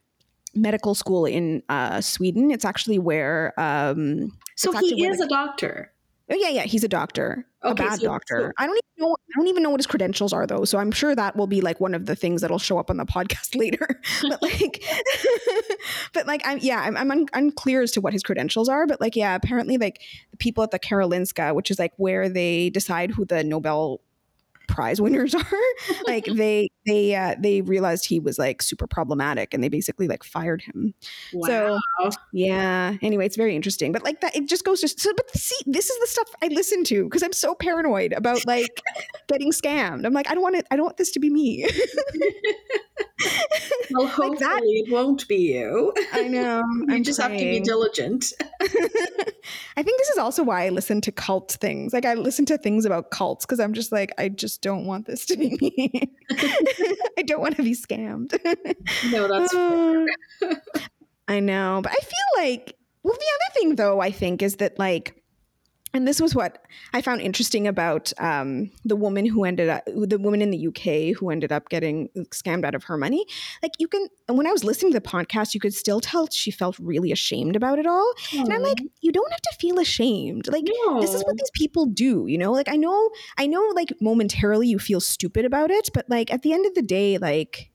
[0.54, 2.52] medical school in uh, Sweden.
[2.52, 3.54] It's actually where.
[3.60, 5.94] Um, so he is a doctor.
[6.30, 8.54] Oh yeah, yeah, he's a doctor, okay, a bad so, doctor.
[8.58, 9.16] So, I don't even know.
[9.16, 10.66] I don't even know what his credentials are though.
[10.66, 12.98] So I'm sure that will be like one of the things that'll show up on
[12.98, 13.88] the podcast later.
[14.24, 14.84] but like,
[16.14, 18.86] but like, I'm yeah, I'm, I'm un- unclear as to what his credentials are.
[18.86, 22.72] But like, yeah, apparently like the people at the Karolinska, which is like where they
[22.72, 24.02] decide who the Nobel
[24.68, 25.46] prize winners are.
[26.06, 30.24] Like they they uh, they realized he was like super problematic and they basically like
[30.24, 30.94] fired him.
[31.34, 31.80] Wow.
[32.02, 32.96] so yeah.
[33.02, 35.90] Anyway it's very interesting but like that it just goes to so but see this
[35.90, 38.82] is the stuff i listen to because i'm so paranoid about like
[39.28, 40.06] getting scammed.
[40.06, 41.68] I'm like i don't want it i don't want this to be me
[43.92, 45.94] well hopefully like that, it won't be you.
[46.14, 46.64] I know.
[46.88, 48.34] You I'm just have to be diligent.
[48.62, 51.94] I think this is also why i listen to cult things.
[51.94, 55.06] Like i listen to things about cults because i'm just like i just don't want
[55.06, 56.12] this to be me.
[57.18, 58.38] I don't want to be scammed.
[59.12, 60.06] no, that's uh,
[61.28, 64.78] I know, but I feel like well the other thing though I think is that
[64.80, 65.22] like
[65.94, 70.20] and this was what I found interesting about um, the woman who ended up, the
[70.20, 73.26] woman in the UK who ended up getting scammed out of her money.
[73.64, 76.52] Like you can, when I was listening to the podcast, you could still tell she
[76.52, 78.14] felt really ashamed about it all.
[78.32, 78.42] Aww.
[78.42, 80.48] And I'm like, you don't have to feel ashamed.
[80.48, 81.00] Like no.
[81.00, 82.52] this is what these people do, you know.
[82.52, 86.42] Like I know, I know, like momentarily you feel stupid about it, but like at
[86.42, 87.72] the end of the day, like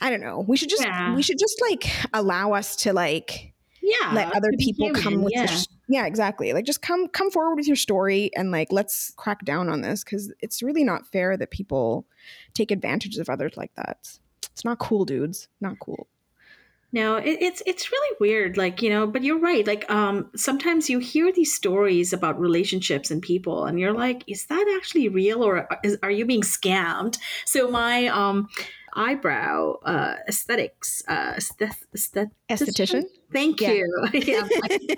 [0.00, 1.14] I don't know, we should just, yeah.
[1.16, 5.58] we should just like allow us to like yeah let other people come with yeah.
[5.88, 9.68] Yeah exactly like just come come forward with your story and like let's crack down
[9.68, 12.06] on this because it's really not fair that people
[12.54, 16.08] take advantage of others like that it's not cool dudes not cool
[16.90, 18.56] No, it, it's it's really weird.
[18.56, 19.66] Like you know, but you're right.
[19.66, 24.46] Like um, sometimes you hear these stories about relationships and people, and you're like, is
[24.46, 27.18] that actually real, or is, are you being scammed?
[27.44, 28.48] So my um,
[28.98, 33.04] eyebrow uh, aesthetics uh, aesthet- aesthet- Esthetician?
[33.32, 33.72] Thank Yeah.
[33.72, 34.08] you.
[34.12, 34.46] yeah,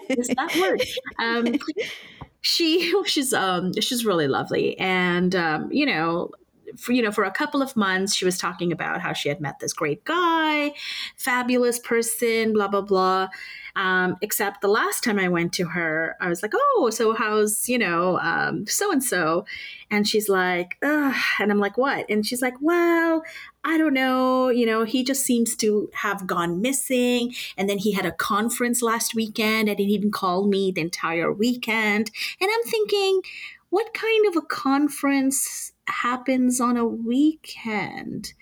[0.08, 0.82] is that word?
[1.22, 1.58] Um,
[2.40, 6.30] she she's um she's really lovely, and um, you know.
[6.78, 9.40] For, you know, for a couple of months, she was talking about how she had
[9.40, 10.72] met this great guy,
[11.16, 13.28] fabulous person, blah blah blah.
[13.76, 17.68] Um, except the last time I went to her, I was like, "Oh, so how's
[17.68, 18.18] you know
[18.66, 19.44] so and so?"
[19.90, 21.14] And she's like, Ugh.
[21.40, 23.22] and I'm like, "What?" And she's like, "Well,
[23.64, 24.48] I don't know.
[24.48, 27.34] You know, he just seems to have gone missing.
[27.56, 31.32] And then he had a conference last weekend and he didn't call me the entire
[31.32, 32.10] weekend.
[32.40, 33.20] And I'm thinking,
[33.68, 38.32] what kind of a conference happens on a weekend?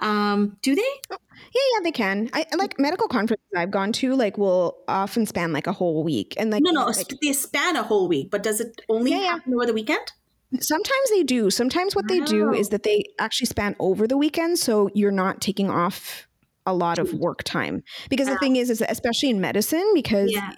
[0.00, 0.82] Um, do they?
[1.10, 1.16] Yeah,
[1.54, 2.30] yeah, they can.
[2.32, 4.14] I like medical conferences I've gone to.
[4.14, 7.76] Like, will often span like a whole week, and like No, no, like, they span
[7.76, 9.30] a whole week, but does it only Yeah, yeah.
[9.30, 10.12] happen over the weekend?
[10.60, 11.50] Sometimes they do.
[11.50, 15.40] Sometimes what they do is that they actually span over the weekend, so you're not
[15.42, 16.26] taking off
[16.64, 17.82] a lot of work time.
[18.08, 20.52] Because the thing is, is especially in medicine, because Yeah.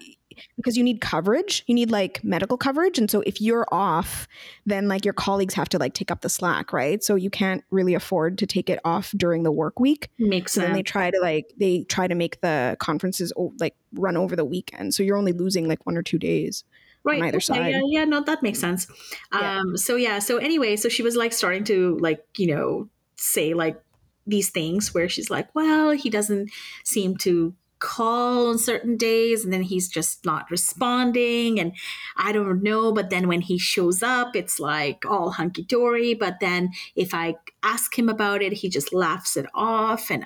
[0.55, 4.27] Because you need coverage, you need like medical coverage, and so if you're off,
[4.65, 7.03] then like your colleagues have to like take up the slack, right?
[7.03, 10.09] So you can't really afford to take it off during the work week.
[10.19, 10.73] Makes sense.
[10.75, 14.93] they try to like they try to make the conferences like run over the weekend,
[14.93, 16.63] so you're only losing like one or two days.
[17.03, 17.71] right either okay, side.
[17.71, 18.85] yeah yeah no that makes sense
[19.33, 19.59] Yeah.
[19.61, 23.55] um so yeah so anyway so she was like starting to like you know say
[23.55, 23.81] like
[24.27, 26.51] these things where she's like well he doesn't
[26.85, 31.73] seem to call on certain days and then he's just not responding and
[32.15, 36.69] i don't know but then when he shows up it's like all hunky-dory but then
[36.95, 40.23] if i ask him about it he just laughs it off and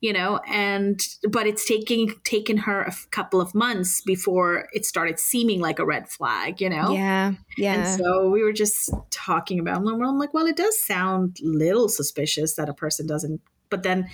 [0.00, 5.18] you know and but it's taking taken her a couple of months before it started
[5.18, 7.74] seeming like a red flag you know Yeah, yeah.
[7.74, 9.88] and so we were just talking about it.
[9.88, 13.40] I'm like, well, it does sound little suspicious that a person doesn't.
[13.68, 14.08] But then,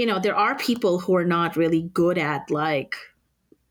[0.00, 2.96] you know, there are people who are not really good at like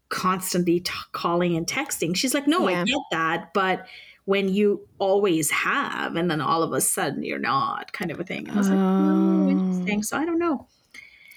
[0.10, 2.16] constantly t- calling and texting.
[2.16, 2.82] She's like, no, Yeah.
[2.82, 3.88] I get that, but
[4.26, 8.24] when you always have, and then all of a sudden you're not, kind of a
[8.24, 8.48] thing.
[8.48, 9.50] And I was like, oh, Oh.
[9.50, 10.04] interesting.
[10.04, 10.68] So I don't know.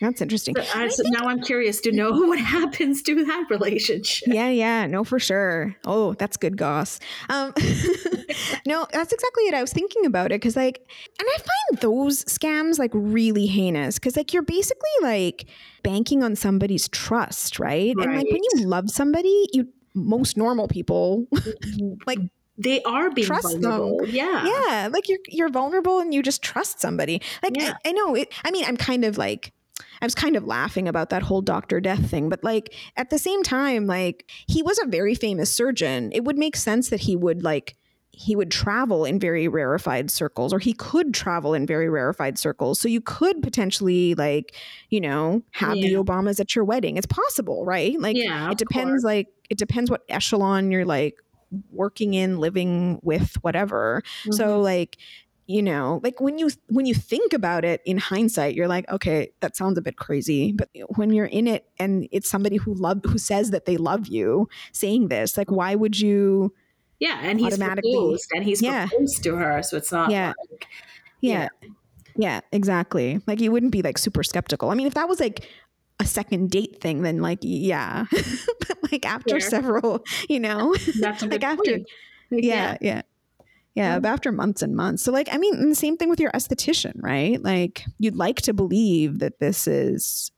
[0.03, 0.55] That's interesting.
[0.57, 4.29] So, I, so now I'm curious to know what happens to that relationship.
[4.29, 5.75] Yeah, yeah, no, for sure.
[5.87, 6.99] Oh, that's good, Goss.
[7.31, 7.55] Um,
[8.67, 9.55] no, that's exactly it.
[9.55, 10.79] I was thinking about it because, like,
[11.19, 15.47] and I find those scams like really heinous because, like, you're basically like
[15.83, 17.95] banking on somebody's trust, right?
[17.97, 21.27] And like when you love somebody, you most normal people,
[22.07, 22.19] like,
[22.59, 23.62] They are being Trust them.
[23.62, 24.07] vulnerable.
[24.09, 24.47] Yeah.
[24.47, 27.21] yeah, like you're you're vulnerable and you just trust somebody.
[27.43, 27.75] Like, Yeah.
[27.85, 28.33] I, I know it.
[28.45, 29.53] I mean, I'm kind of like.
[30.01, 31.81] I was kind of laughing about that whole Dr.
[31.81, 36.11] Death thing, but like at the same time, like he was a very famous surgeon.
[36.12, 37.77] It would make sense that he would like
[38.14, 42.79] he would travel in very rarefied circles or he could travel in very rarefied circles.
[42.79, 44.55] So you could potentially like,
[44.90, 46.99] you know, have the Obamas at your wedding.
[46.99, 47.99] It's possible, right?
[47.99, 51.14] Like Yeah, it depends like it depends what echelon you're like
[51.71, 54.03] working in, living with, whatever.
[54.31, 54.62] So Mm-hmm.
[54.62, 54.99] like
[55.53, 59.31] you know like when you when you think about it in hindsight you're like okay
[59.41, 63.01] that sounds a bit crazy but when you're in it and it's somebody who love
[63.05, 66.53] who says that they love you saying this like why would you
[66.99, 68.87] Yeah, and he's proposed, and he's Yeah.
[68.87, 70.33] proposed to her, so it's not Yeah.
[70.51, 70.67] like
[71.21, 71.49] yeah.
[72.17, 72.41] Yeah.
[72.53, 73.21] Exactly.
[73.27, 74.71] Like you wouldn't be like super skeptical.
[74.71, 75.38] I mean if that was like
[75.99, 78.07] a second date thing then like yeah.
[78.69, 80.75] But like after several you know?
[81.01, 81.81] That's Like after-
[82.31, 82.77] yeah.
[82.81, 83.03] yeah
[83.75, 85.03] yeah, but after months and months.
[85.03, 87.43] So, like, I mean, the same thing with your esthetician, right?
[87.43, 90.31] Like, you'd like to believe that this is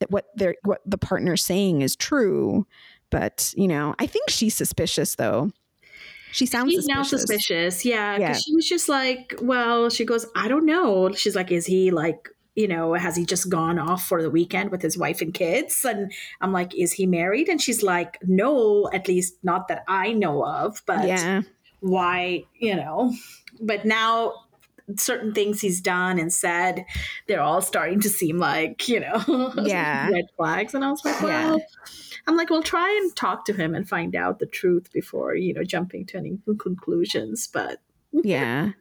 [0.00, 2.66] that what they're what the partner's saying is true,
[3.10, 5.52] but you know, I think she's suspicious though.
[6.32, 7.12] She sounds He's suspicious.
[7.12, 8.18] now suspicious, yeah.
[8.18, 8.32] Yeah.
[8.32, 11.12] She was just like, well, she goes, I don't know.
[11.12, 14.70] She's like, is he like, you know, has he just gone off for the weekend
[14.70, 15.84] with his wife and kids?
[15.84, 17.48] And I'm like, is he married?
[17.48, 20.82] And she's like, no, at least not that I know of.
[20.86, 21.42] But Yeah,
[21.82, 23.12] why, you know?
[23.60, 24.32] But now
[24.96, 26.84] certain things he's done and said,
[27.28, 30.08] they're all starting to seem like, you know, Yeah.
[30.10, 30.74] red flags.
[30.74, 31.50] And I was like, Yeah.
[31.52, 31.62] well,
[32.26, 35.54] I'm like, well, try and talk to him and find out the truth before, you
[35.54, 37.46] know, jumping to any conclusions.
[37.46, 37.80] But
[38.12, 38.72] yeah.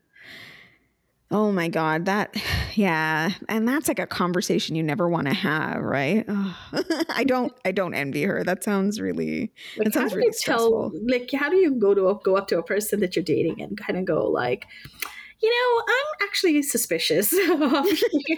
[1.31, 2.35] Oh my god, that
[2.75, 6.25] yeah, and that's like a conversation you never want to have, right?
[6.27, 6.55] Ugh.
[7.09, 8.43] I don't, I don't envy her.
[8.43, 9.51] That sounds really.
[9.77, 10.91] like, That sounds really you tell, stressful.
[11.09, 13.77] like, how do you go to go up to a person that you're dating and
[13.77, 14.65] kind of go like,
[15.41, 18.37] you know, I'm actually suspicious of you.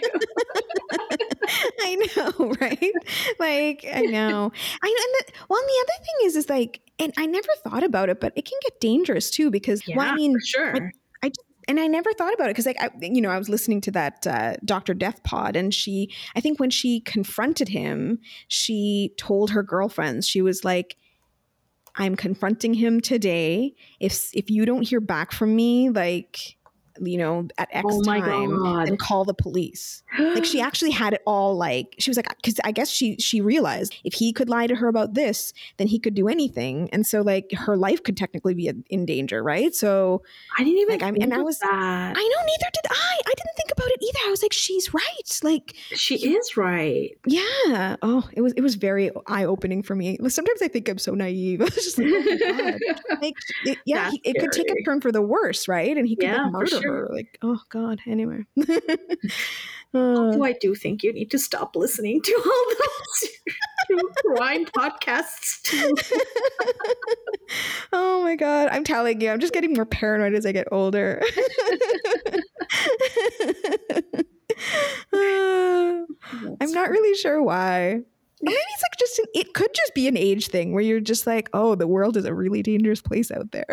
[1.80, 2.92] I know, right?
[3.38, 4.52] Like, I know.
[4.82, 5.04] I know.
[5.04, 8.08] And the, well, and the other thing is, is like, and I never thought about
[8.08, 10.72] it, but it can get dangerous too because, Yeah, well, I mean, for sure.
[10.72, 10.96] Just,
[11.68, 13.90] and I never thought about it because, like, I, you know, I was listening to
[13.92, 19.50] that uh, Doctor Death Pod, and she, I think, when she confronted him, she told
[19.50, 20.96] her girlfriends, she was like,
[21.96, 23.74] "I'm confronting him today.
[24.00, 26.56] If if you don't hear back from me, like,
[27.00, 28.86] you know, at X Oh time, God.
[28.86, 32.34] then call the police." like she actually had it all like she was like uh,
[32.36, 35.86] because i guess she she realized if he could lie to her about this then
[35.88, 36.88] he could do anything.
[36.92, 39.74] And so like her life could technically be in danger right?
[39.74, 40.22] So
[40.58, 41.70] I didn't even like, I'm- think and I was- that.
[41.72, 43.18] i know neither did i.
[43.26, 44.18] I didn't think about it either.
[44.26, 45.40] I was like she's right.
[45.42, 47.10] Like she is right.
[47.26, 47.96] yeah.
[48.02, 50.18] Oh it was it was very eye-opening for me.
[50.28, 51.60] Sometimes i think i'm so naive.
[51.60, 52.80] I was just like oh my god.
[53.22, 55.96] Like it, yeah he, it could take a turn for the worse right?
[55.96, 56.83] And he could Yeah, like, for murder sure.
[56.84, 58.44] Her like oh god anyway.
[59.94, 63.30] Uh, Oh, I do think you need to stop listening to all those
[64.36, 65.72] crime podcasts.
[67.92, 71.22] oh my god i'm telling you i'm just getting more paranoid as i get older.
[75.12, 76.02] Uh,
[76.60, 78.00] i'm not really sure why.
[78.42, 81.26] Maybe it's like just an, it could just be an age thing where you're just
[81.26, 83.66] like oh the world is a really dangerous place out there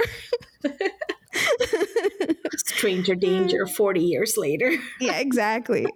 [2.65, 4.71] Stranger danger 40 years later.
[4.99, 5.85] yeah exactly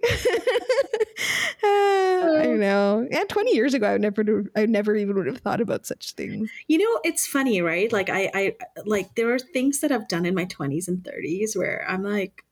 [1.62, 5.38] Uh, i know yeah 20 years ago i would never i never even would have
[5.38, 7.90] thought about such things You know, it's funny, right?
[7.92, 11.56] Like I, I like there are things that I've done in my 20s and 30s
[11.56, 12.44] where I'm like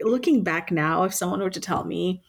[0.00, 2.22] looking back now, if someone were to tell me,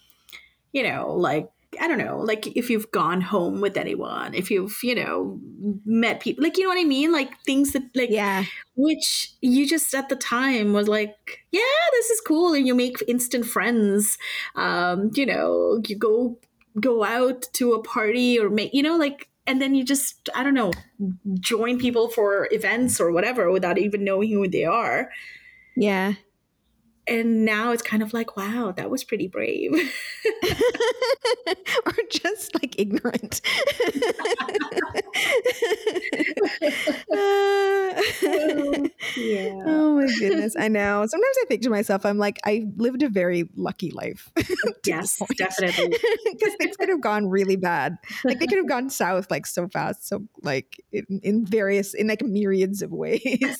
[0.71, 4.77] you know, like I don't know, like if you've gone home with anyone, if you've,
[4.83, 5.39] you know,
[5.85, 7.11] met people, like you know what I mean?
[7.11, 12.09] Like things that like yeah which you just at the time was like, yeah, this
[12.09, 14.17] is cool, and you make instant friends.
[14.55, 16.39] Um, you know, you go
[16.79, 20.41] go out to a party or make, you know, like, and then you just, I
[20.43, 20.71] don't know,
[21.39, 25.11] join people for events or whatever without even knowing who they are.
[25.75, 26.13] yeah
[27.07, 29.73] And now it's kind of like, wow, that was pretty brave.
[31.85, 33.41] or just like ignorant.
[38.25, 39.63] Oh, yeah.
[39.65, 40.55] Oh my goodness.
[40.57, 41.05] I know.
[41.05, 44.31] Sometimes I think to myself, I'm like, I lived a very lucky life.
[44.37, 44.43] Uh,
[44.85, 45.95] yes, definitely.
[46.31, 47.97] Because things could have gone really bad.
[48.23, 50.07] Like they could have gone south like so fast.
[50.07, 53.57] So like in, in various, in like myriads of ways.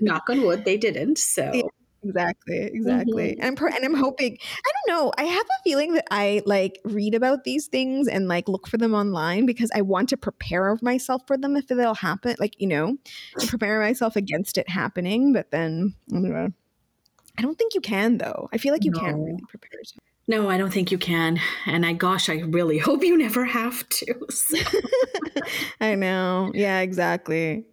[0.00, 1.18] Knock on wood, they didn't.
[1.18, 1.62] So Yeah.
[2.04, 3.36] Exactly, exactly.
[3.36, 3.44] Mhm.
[3.46, 4.36] And and I'm hoping.
[4.40, 5.12] I don't know.
[5.16, 8.76] I have a feeling that I like read about these things and like look for
[8.76, 12.34] them online because I want to prepare myself for them if they'll happen.
[12.38, 12.96] Like you know,
[13.38, 15.32] to prepare myself against it happening.
[15.32, 16.48] But then I don't know.
[17.38, 18.48] I don't think you can though.
[18.52, 19.78] I feel like you can't really prepare.
[19.78, 20.00] yourself.
[20.28, 21.40] No, I don't think you can.
[21.66, 24.14] And I, gosh, I really hope you never have to.
[24.30, 24.56] So,
[25.80, 26.52] I know.
[26.54, 27.64] Yeah, exactly.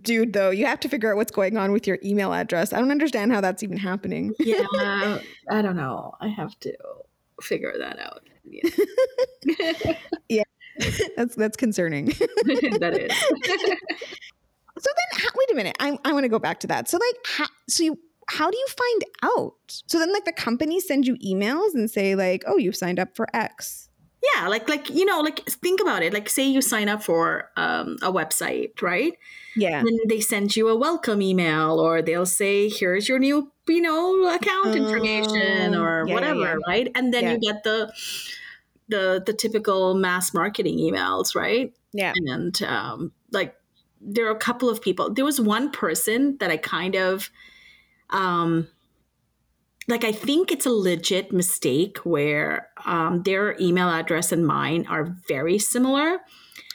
[0.00, 2.72] Dude, though, you have to figure out what's going on with your email address.
[2.72, 4.32] I don't understand how that's even happening.
[4.38, 4.64] yeah,
[5.50, 6.14] I don't know.
[6.20, 6.74] I have to
[7.42, 8.22] figure that out.
[10.28, 10.42] Yeah.
[11.16, 12.06] that's that's concerning.
[12.78, 13.16] that is.
[14.78, 15.76] So then, how, wait a minute.
[15.80, 16.88] I, I want to go back to that.
[16.88, 19.82] So like, how, so you, how do you find out?
[19.86, 23.16] So then, like, the companies send you emails and say like, oh, you've signed up
[23.16, 23.88] for X.
[24.34, 26.12] Yeah, like like you know, like think about it.
[26.12, 29.14] Like say you sign up for um, a website, right?
[29.54, 29.82] Yeah.
[29.84, 34.34] Then they send you a welcome email, or they'll say, "Here's your new, you know,
[34.34, 36.56] account information, Oh, or yeah, yeah, whatever," yeah.
[36.68, 36.90] right?
[36.94, 37.32] And then Yeah.
[37.32, 37.92] you get the
[38.88, 41.72] the the typical mass marketing emails, right?
[41.92, 42.12] Yeah.
[42.14, 43.54] and um, like
[44.00, 47.30] there are a couple of people there was one person that i kind of
[48.10, 48.68] um
[49.88, 55.14] like i think it's a legit mistake where um, their email address and mine are
[55.28, 56.20] very similar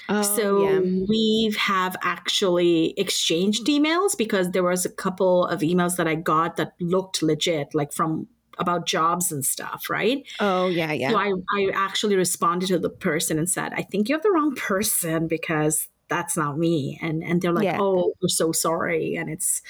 [0.10, 0.80] Oh, so yeah.
[0.80, 6.58] we have actually exchanged emails because there was a couple of emails that i got
[6.58, 11.12] that looked legit like from about jobs and stuff right Oh, yeah, yeah.
[11.12, 14.32] so I, I actually responded to the person and said, I think you have the
[14.32, 17.00] wrong person because that's not me.
[17.02, 17.80] And and they're like, Yeah.
[17.80, 19.16] oh, we're so sorry.
[19.16, 19.62] And it's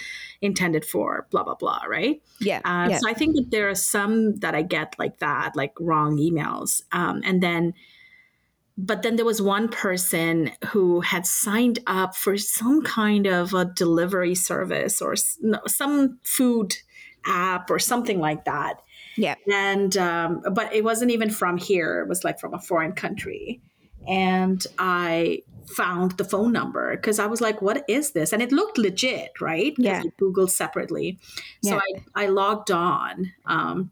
[0.42, 1.84] intended for blah, blah, blah.
[1.88, 2.22] Right.
[2.42, 2.60] yeah.
[2.66, 2.98] Uh, yeah.
[2.98, 6.82] So I think that there are some that I get like that, like wrong emails.
[6.92, 7.74] Um, and then,
[8.78, 13.66] but then there was one person who had signed up for some kind of a
[13.66, 16.76] delivery service or no, some food
[17.28, 18.82] app or something like that
[19.16, 19.36] Yeah.
[19.52, 23.62] and um, but it wasn't even from here it was like from a foreign country
[24.08, 28.34] and i found the phone number because I was like, what is this?
[28.34, 29.74] And it looked legit, right?
[29.78, 30.04] Yeah.
[30.06, 31.20] I Googled separately.
[31.64, 31.80] So Yeah.
[32.16, 33.32] I, I logged on.
[33.46, 33.92] Um,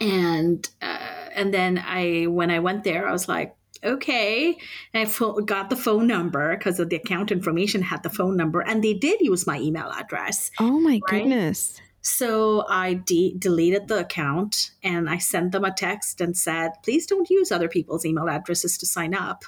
[0.00, 0.98] and uh,
[1.34, 4.56] and then I when I went there, I was like, okay.
[4.94, 8.82] And I got the phone number because the account information had the phone number, and
[8.82, 10.50] they did use my email address.
[10.60, 11.22] Oh my Right?
[11.22, 11.80] goodness.
[12.00, 17.06] So I de- deleted the account and I sent them a text and said, please
[17.06, 19.44] don't use other people's email addresses to sign up.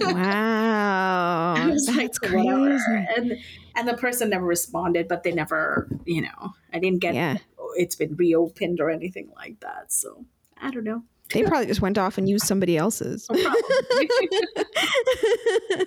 [0.00, 1.54] Wow.
[1.56, 2.78] I was That's like, whatever.
[2.78, 3.06] crazy.
[3.16, 3.32] And
[3.74, 7.38] and the person never responded, but they never, you know, I didn't get Yeah.
[7.76, 9.92] it's been reopened or anything like that.
[9.92, 10.24] So
[10.60, 11.02] I don't know.
[11.30, 13.26] They probably just went off and used somebody else's.
[13.30, 14.66] Oh, probably.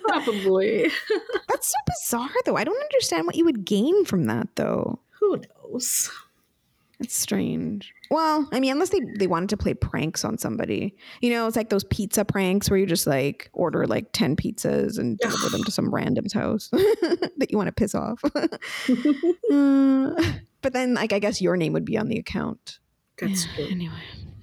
[0.08, 0.90] Probably.
[1.48, 2.56] That's so bizarre, though.
[2.56, 4.98] I don't understand what you would gain from that, though.
[5.20, 5.46] Who knows?
[6.98, 7.92] It's strange.
[8.10, 10.96] Well, I mean, unless they, they wanted to play pranks on somebody.
[11.20, 14.98] You know, it's like those pizza pranks where you just like order like 10 pizzas
[14.98, 18.22] and deliver them to some random's house that you want to piss off.
[19.48, 20.20] Uh,
[20.60, 22.80] but then, like, I guess your name would be on the account.
[23.18, 23.66] That's true.
[23.70, 23.94] Anyway.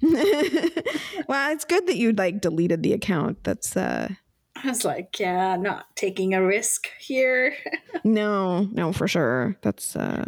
[1.28, 3.44] well, it's good that you like deleted the account.
[3.44, 4.08] That's, uh,
[4.56, 7.54] I was like, yeah, not taking a risk here.
[8.04, 9.56] no, no, for sure.
[9.60, 10.24] That's, uh,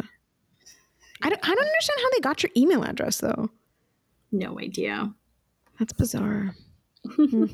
[1.21, 3.49] I don't, I don't understand how they got your email address though.
[4.31, 5.13] No idea.
[5.79, 6.55] That's bizarre.
[7.09, 7.45] Hmm.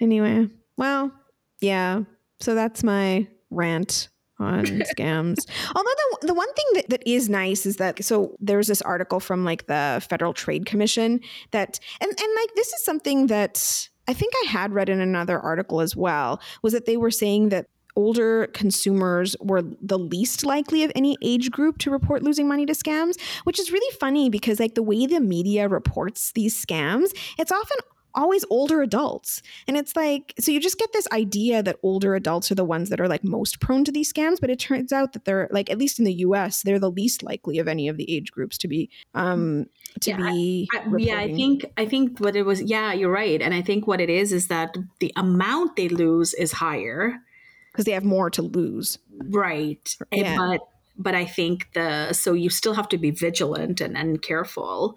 [0.00, 1.12] anyway, well,
[1.60, 2.02] yeah.
[2.40, 4.08] So that's my rant
[4.38, 4.64] on
[4.96, 5.46] scams.
[5.74, 5.90] Although
[6.20, 9.44] the, the one thing that, that is nice is that so there's this article from
[9.44, 14.32] like the Federal Trade Commission that and and like this is something that I think
[14.44, 17.66] I had read in another article as well was that they were saying that
[17.96, 22.72] older consumers were the least likely of any age group to report losing money to
[22.74, 27.50] scams, which is really funny because like the way the media reports these scams, it's
[27.50, 27.78] often
[28.16, 29.42] always older adults.
[29.68, 32.88] And it's like, so you just get this idea that older adults are the ones
[32.88, 35.70] that are like most prone to these scams, but it turns out that they're like,
[35.70, 38.56] at least in the US, they're the least likely of any of the age groups
[38.58, 39.66] to be, um,
[40.00, 40.68] to Yeah, be.
[40.74, 42.62] I, yeah, I think I think what it was.
[42.62, 46.34] Yeah, you're right, and I think what it is is that the amount they lose
[46.34, 47.18] is higher,
[47.76, 48.98] because they have more to lose.
[49.28, 49.96] right?
[50.10, 50.36] Yeah.
[50.36, 50.60] But
[50.98, 54.96] but I think the so you still have to be vigilant and, and careful.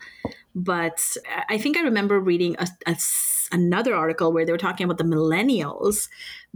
[0.55, 1.01] But
[1.49, 2.95] I think I remember reading a, a
[3.51, 6.07] another article where they were talking about the millennials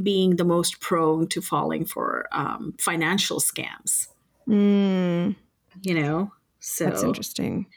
[0.01, 4.07] being the most prone to falling for um, financial scams.
[4.47, 5.35] Mm.
[5.81, 7.67] You know, so That's interesting.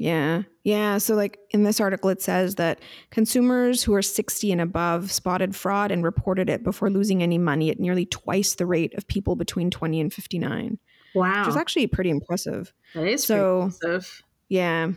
[0.00, 0.44] Yeah.
[0.64, 0.96] Yeah.
[0.96, 2.80] So, like in this article, it says that
[3.10, 7.68] consumers who are 60 and above spotted fraud and reported it before losing any money
[7.70, 10.78] at nearly twice the rate of people between 20 and 59,
[11.14, 12.72] wow, which is actually pretty impressive.
[12.94, 14.22] that is so- pretty impressive.
[14.48, 14.92] Yeah.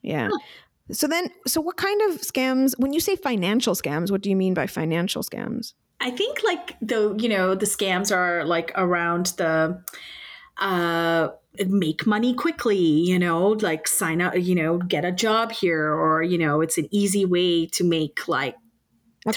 [0.00, 0.30] Yeah.
[0.90, 4.36] So, then, so what kind of scams, when you say financial scams, what do you
[4.36, 5.74] mean by financial scams?
[6.00, 9.80] I think like the you know the scams are like around the
[10.56, 11.28] uh
[11.68, 16.22] make money quickly you know like sign up you know get a job here or
[16.22, 18.56] you know it's an easy way to make like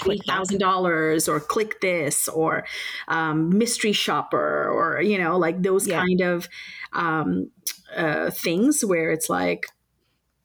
[0.00, 2.66] quick thousand dollars or click this or
[3.08, 6.00] um, mystery shopper or you know like those Yeah.
[6.00, 6.48] kind of
[6.92, 7.50] um,
[7.94, 9.66] uh, things where it's like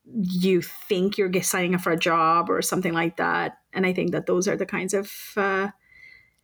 [0.05, 4.11] you think you're signing up for a job or something like that and i think
[4.11, 5.69] that those are the kinds of uh,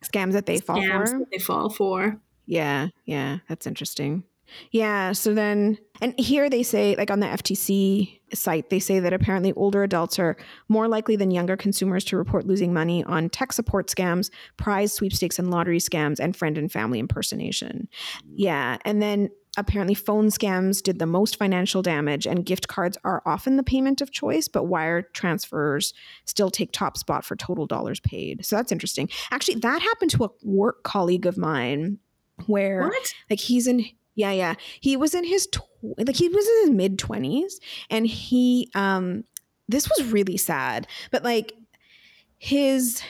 [0.02, 1.04] scams that they fall for?
[1.18, 4.24] that they fall for Yeah, yeah, that's interesting.
[4.70, 9.12] Yeah, so then, and here they say, like on the FTC site, they say that
[9.12, 10.36] apparently older adults are
[10.68, 15.38] more likely than younger consumers to report losing money on tech support scams, prize sweepstakes
[15.38, 17.88] and lottery scams, and friend and family impersonation.
[18.34, 23.22] Yeah, and then apparently phone scams did the most financial damage, and gift cards are
[23.26, 25.92] often the payment of choice, but wire transfers
[26.24, 28.44] still take top spot for total dollars paid.
[28.44, 29.08] So that's interesting.
[29.30, 31.98] Actually, that happened to a work colleague of mine
[32.46, 33.84] where what like he's in
[34.18, 34.54] yeah yeah.
[34.80, 35.62] He was in his tw-
[35.96, 39.24] like he was in his mid 20s and he um
[39.68, 41.52] this was really sad but like
[42.38, 43.02] his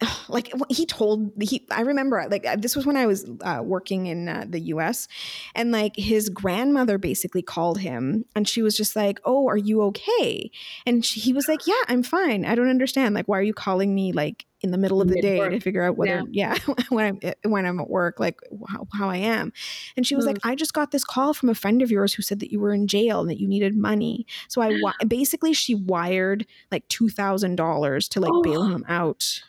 [0.28, 4.06] like he told he i remember like uh, this was when i was uh, working
[4.06, 5.08] in uh, the us
[5.54, 9.82] and like his grandmother basically called him and she was just like oh are you
[9.82, 10.50] okay?
[10.86, 12.44] And she, he was like yeah i'm fine.
[12.44, 13.14] I don't understand.
[13.14, 15.82] Like why are you calling me like in the middle of the day to figure
[15.82, 16.56] out whether yeah,
[16.88, 19.52] when i'm eh, when i'm at work like how, how i am?
[19.96, 22.22] And she was like i just got this call from a friend of yours who
[22.22, 24.26] said that you were in jail and that you needed money.
[24.48, 28.66] So i basically she wired like $2000 to like bail Oh.
[28.66, 29.42] him out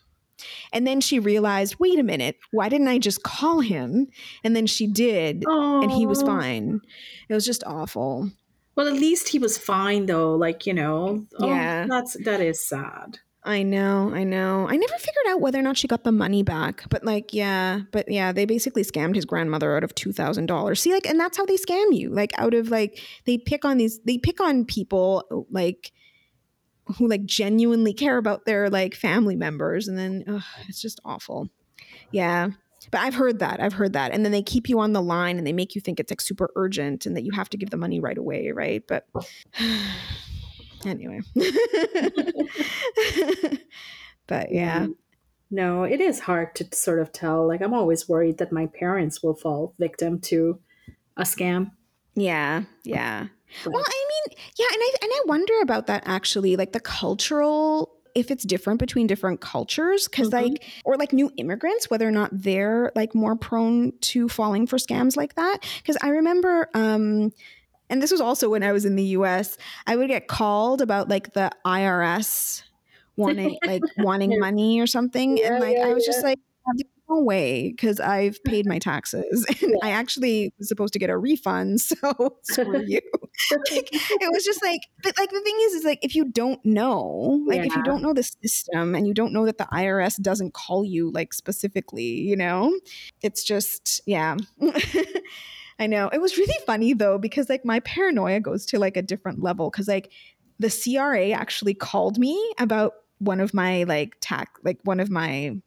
[0.74, 4.08] and then she realized, wait a minute, why didn't I just call him?
[4.44, 6.82] And then she did, and he was fine.
[7.30, 8.32] It was just awful.
[8.76, 10.36] Well, at least he was fine though.
[10.36, 11.88] Like you know, oh, Yeah.
[11.88, 13.20] that's that is sad.
[13.44, 14.68] I know, I know.
[14.68, 16.84] I never figured out whether or not she got the money back.
[16.90, 20.82] But like, yeah, but yeah, they basically scammed his grandmother out of two thousand dollars.
[20.82, 22.10] See, like, and that's how they scam you.
[22.10, 25.94] Like, out of like, they pick on these, they pick on people like
[26.98, 31.50] who like genuinely care about their like family members, and then ugh, it's just awful.
[32.12, 32.50] Yeah.
[32.92, 33.60] But I've heard that.
[33.60, 34.12] I've heard that.
[34.14, 36.22] And then they keep you on the line and they make you think it's like
[36.22, 38.82] super urgent and that you have to give the money right away, right?
[38.88, 39.06] But
[40.86, 41.20] anyway.
[44.28, 44.88] but yeah.
[45.50, 47.48] No, it is hard to sort of tell.
[47.48, 50.60] Like, I'm always worried that my parents will fall victim to
[51.16, 51.72] a scam.
[52.16, 52.64] Yeah.
[52.84, 53.28] Yeah.
[53.64, 53.74] But.
[53.74, 54.07] Well, I
[54.58, 58.80] yeah, and I and I wonder about that actually, like the cultural if it's different
[58.80, 60.54] between different cultures because mm-hmm.
[60.54, 64.78] like or like new immigrants whether or not they're like more prone to falling for
[64.78, 67.32] scams like that because i remember um
[67.90, 71.10] and this was also when I was in the US, I would get called about
[71.10, 72.64] like the IRS
[73.16, 75.38] wanting like wanting money or something.
[75.38, 76.14] Yeah, and like yeah, I was yeah.
[76.14, 76.40] just like,
[77.10, 81.18] no way, because I've paid my taxes and I actually was supposed to get a
[81.18, 81.80] refund.
[81.88, 83.02] So screw you.
[83.72, 86.64] like, it was just like, but like the thing is, is like if you don't
[86.66, 90.22] know, like if you don't know the system and you don't know that the IRS
[90.22, 92.78] doesn't call you like specifically, you know,
[93.22, 94.38] it's just, yeah.
[95.80, 96.10] I know.
[96.10, 99.70] It was really funny though, because like my paranoia goes to like a different level.
[99.72, 100.12] Cause like
[100.60, 105.58] the CRA actually called me about one of my like tax, like one of my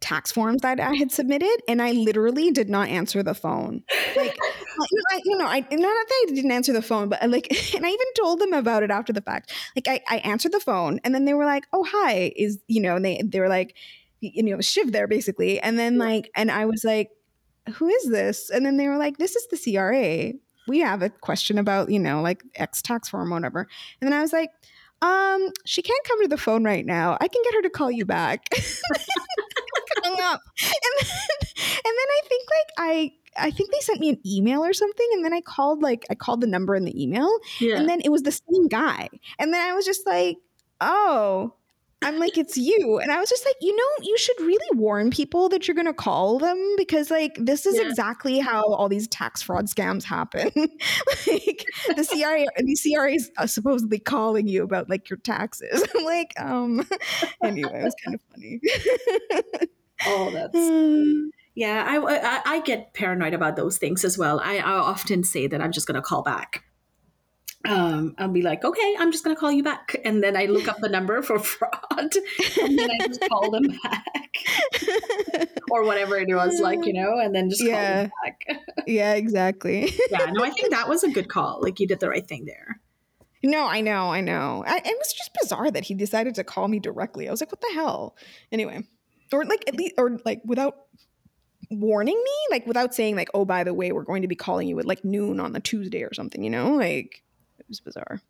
[0.00, 3.82] tax forms that I had submitted, and I literally did not answer the phone.
[4.16, 4.36] Like,
[5.10, 7.88] I, you know, I not that I didn't answer the phone, but like, and I
[7.88, 9.52] even told them about it after the fact.
[9.76, 12.80] Like, I, I answered the phone, and then they were like, "Oh, hi," is you
[12.80, 13.74] know, and they they were like,
[14.20, 17.10] you know, Shiv there basically, and then like, and I was like,
[17.74, 18.50] who is this?
[18.50, 20.32] And then they were like, this is the CRA.
[20.66, 23.66] We have a question about, you know, like X tax form, whatever.
[24.00, 24.50] And then I was like,
[25.02, 27.16] um, she can't come to the phone right now.
[27.20, 28.44] I can get her to call you back.
[30.04, 30.40] hung up.
[30.62, 34.64] And then, and then I think like I I think they sent me an email
[34.64, 37.30] or something, and then I called like I called the number in the email,
[37.60, 37.76] yeah.
[37.76, 40.38] and then it was the same guy, and then I was just like,
[40.80, 41.54] oh,
[42.00, 43.00] I'm like, it's you.
[43.02, 45.86] And I was just like, you know, you should really warn people that you're going
[45.86, 47.88] to call them because, like, this is yeah.
[47.88, 50.50] exactly how all these tax fraud scams happen.
[50.56, 55.84] like, the CRA, the CRA is uh, supposedly calling you about like your taxes.
[55.96, 56.88] I'm like, um,
[57.42, 58.60] anyway, it was kind of funny.
[60.06, 61.32] oh, that's.
[61.56, 64.38] Yeah, I, I, I get paranoid about those things as well.
[64.38, 66.62] I, I often say that I'm just going to call back
[67.64, 69.96] um, I'll be like, okay, I'm just going to call you back.
[70.04, 73.76] And then I look up the number for fraud and then I just call them
[73.82, 77.74] back or whatever it was like, you know, and then just yeah.
[77.74, 78.58] call them back.
[78.86, 79.92] yeah, exactly.
[80.10, 81.58] yeah, no, I think that was a good call.
[81.60, 82.80] Like you did the right thing there.
[83.42, 84.64] No, I know, I know.
[84.66, 87.28] I, it was just bizarre that he decided to call me directly.
[87.28, 88.16] I was like, what the hell?
[88.50, 88.84] Anyway,
[89.32, 90.74] or like at least, or like without
[91.70, 94.66] warning me, like without saying like, oh, by the way, we're going to be calling
[94.66, 97.22] you at like noon on the Tuesday or something, you know, like
[97.68, 98.20] was bizarre.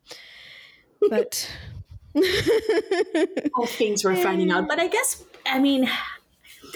[1.09, 1.49] But
[3.55, 4.67] all things we're finding out.
[4.67, 5.89] But I guess, I mean,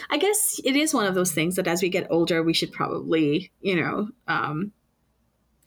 [0.09, 2.72] I guess it is one of those things that as we get older, we should
[2.72, 4.72] probably, you know, um,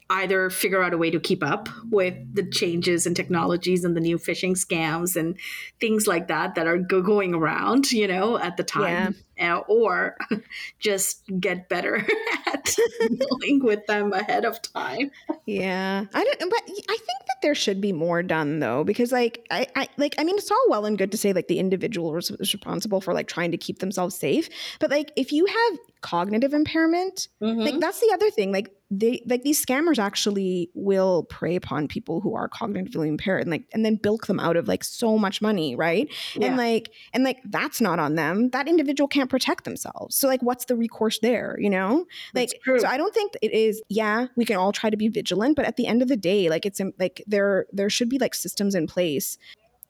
[0.08, 4.00] either figure out a way to keep up with the changes and technologies and the
[4.00, 5.36] new phishing scams and
[5.80, 9.56] things like that that are go- going around, you know, at the time, yeah.
[9.56, 10.16] uh, or
[10.78, 12.06] just get better
[12.46, 12.76] at
[13.08, 15.10] dealing with them ahead of time.
[15.44, 19.44] Yeah, I don't, but I think that there should be more done though, because like
[19.50, 22.16] I, I like I mean, it's all well and good to say like the individual
[22.16, 24.48] is responsible for like trying to keep themselves safe,
[24.78, 27.58] but like if you have cognitive impairment, mm-hmm.
[27.58, 32.20] like that's the other thing, like they like these scammers actually will prey upon people
[32.20, 35.42] who are cognitively impaired and like and then bilk them out of like so much
[35.42, 36.08] money right?
[36.34, 36.48] Yeah.
[36.48, 38.50] and like and like that's not on them.
[38.50, 40.16] That individual can't protect themselves.
[40.16, 42.06] So like what's the recourse there you know?
[42.34, 45.56] Like so i don't think it is yeah we can all try to be vigilant
[45.56, 48.34] but at the end of the day like it's like there there should be like
[48.34, 49.38] systems in place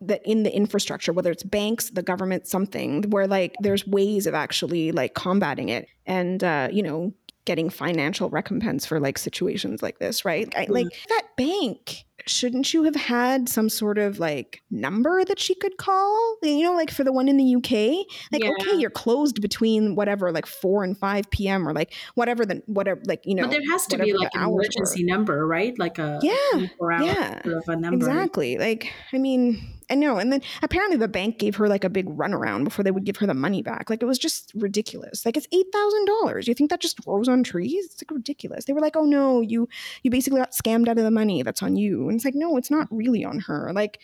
[0.00, 4.34] that in the infrastructure whether it's banks the government something where like there's ways of
[4.34, 5.88] actually like combating it.
[6.06, 7.12] And uh you know
[7.46, 10.52] getting financial recompense for like situations like this, right?
[10.54, 11.08] I, like mm-hmm.
[11.08, 16.36] that bank shouldn't you have had some sort of like number that she could call?
[16.42, 18.50] You know, like for the one in the UK, like yeah.
[18.60, 21.66] okay, you're closed between whatever, like four and five p.m.
[21.66, 23.44] or like whatever the whatever, like you know.
[23.44, 25.08] But there has to be like an emergency were.
[25.08, 25.78] number, right?
[25.78, 26.66] Like a yeah,
[27.00, 27.96] yeah, sort of a number.
[27.96, 28.58] exactly.
[28.58, 30.18] Like I mean, I know.
[30.18, 33.16] And then apparently the bank gave her like a big runaround before they would give
[33.18, 33.88] her the money back.
[33.88, 35.24] Like it was just ridiculous.
[35.24, 36.48] Like it's eight thousand dollars.
[36.48, 37.86] You think that just grows on trees?
[37.86, 38.64] It's like ridiculous.
[38.64, 39.68] They were like, oh no, you
[40.02, 41.42] you basically got scammed out of the money.
[41.42, 42.08] That's on you.
[42.08, 43.72] And it's like, no, it's not really on her.
[43.72, 44.00] Like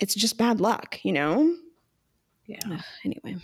[0.00, 1.54] it's just bad luck, you know?
[2.46, 2.60] Yeah.
[2.70, 3.36] Ugh, anyway.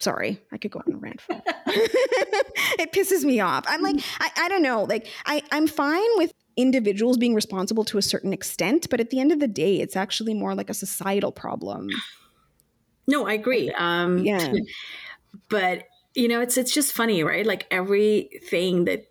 [0.00, 1.20] Sorry, I could go on a rant.
[1.20, 1.32] For
[1.66, 3.64] it pisses me off.
[3.68, 4.82] I'm like, I, I don't know.
[4.82, 9.20] Like, I, I'm fine with individuals being responsible to a certain extent, but at the
[9.20, 11.88] end of the day, it's actually more like a societal problem.
[13.06, 13.72] No, I agree.
[13.72, 14.52] Um, Yeah.
[15.48, 15.84] but
[16.14, 17.46] you know, it's it's just funny, right?
[17.46, 19.06] Like everything that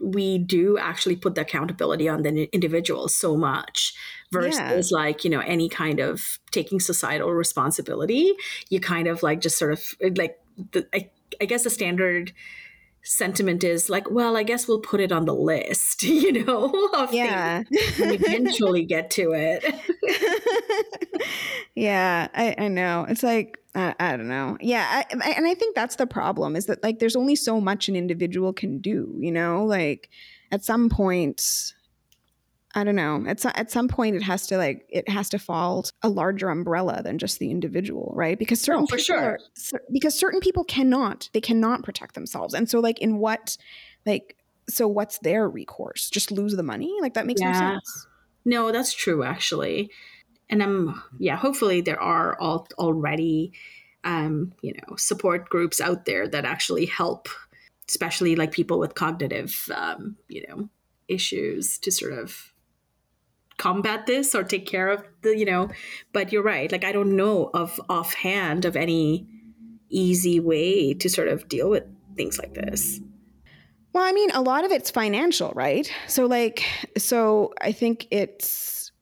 [0.00, 3.94] we do actually put the accountability on the individual so much
[4.32, 8.32] versus like you know any kind of taking societal responsibility
[8.70, 10.40] you kind of like just sort of like
[10.72, 11.10] the, I,
[11.40, 12.32] I guess the standard
[13.02, 17.12] sentiment is like well i guess we'll put it on the list you know of
[17.14, 17.62] Yeah.
[17.70, 17.78] we
[18.14, 19.64] eventually get to it
[21.74, 23.06] yeah, I, I know.
[23.08, 24.56] It's like I, I don't know.
[24.60, 27.88] Yeah, I- and I think that's the problem is that like there's only so much
[27.88, 29.14] an individual can do.
[29.18, 30.08] You know, like
[30.50, 31.72] at some point,
[32.74, 33.24] I don't know.
[33.26, 36.48] At some, at some point, it has to like it has to fall a larger
[36.48, 38.38] umbrella than just the individual, right?
[38.38, 39.38] Because certain Oh, for people sure.
[39.72, 43.56] are- because certain people cannot they cannot protect themselves, and so like in what
[44.06, 44.36] like
[44.68, 46.10] so what's their recourse?
[46.10, 46.94] Just lose the money?
[47.00, 48.06] Like that makes no sense.
[48.44, 49.90] No, that's true actually.
[50.48, 53.52] And I'm yeah, hopefully there are all already
[54.04, 57.28] um, you know, support groups out there that actually help
[57.88, 60.68] especially like people with cognitive um, you know,
[61.08, 62.52] issues to sort of
[63.60, 65.68] combat this or take care of the, you know,
[66.12, 66.72] but you're right.
[66.72, 69.28] Like I don't know of offhand of any
[69.90, 71.84] easy way to sort of deal with
[72.16, 73.00] things like this.
[73.92, 75.90] Well, I mean, a lot of it's financial, right?
[76.06, 76.62] So, like,
[76.96, 78.92] so I think it's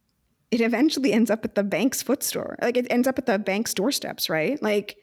[0.51, 2.57] it eventually ends up at the bank's footstore.
[2.63, 4.61] Like, it ends up at the bank's doorsteps, right?
[4.63, 4.97] Like,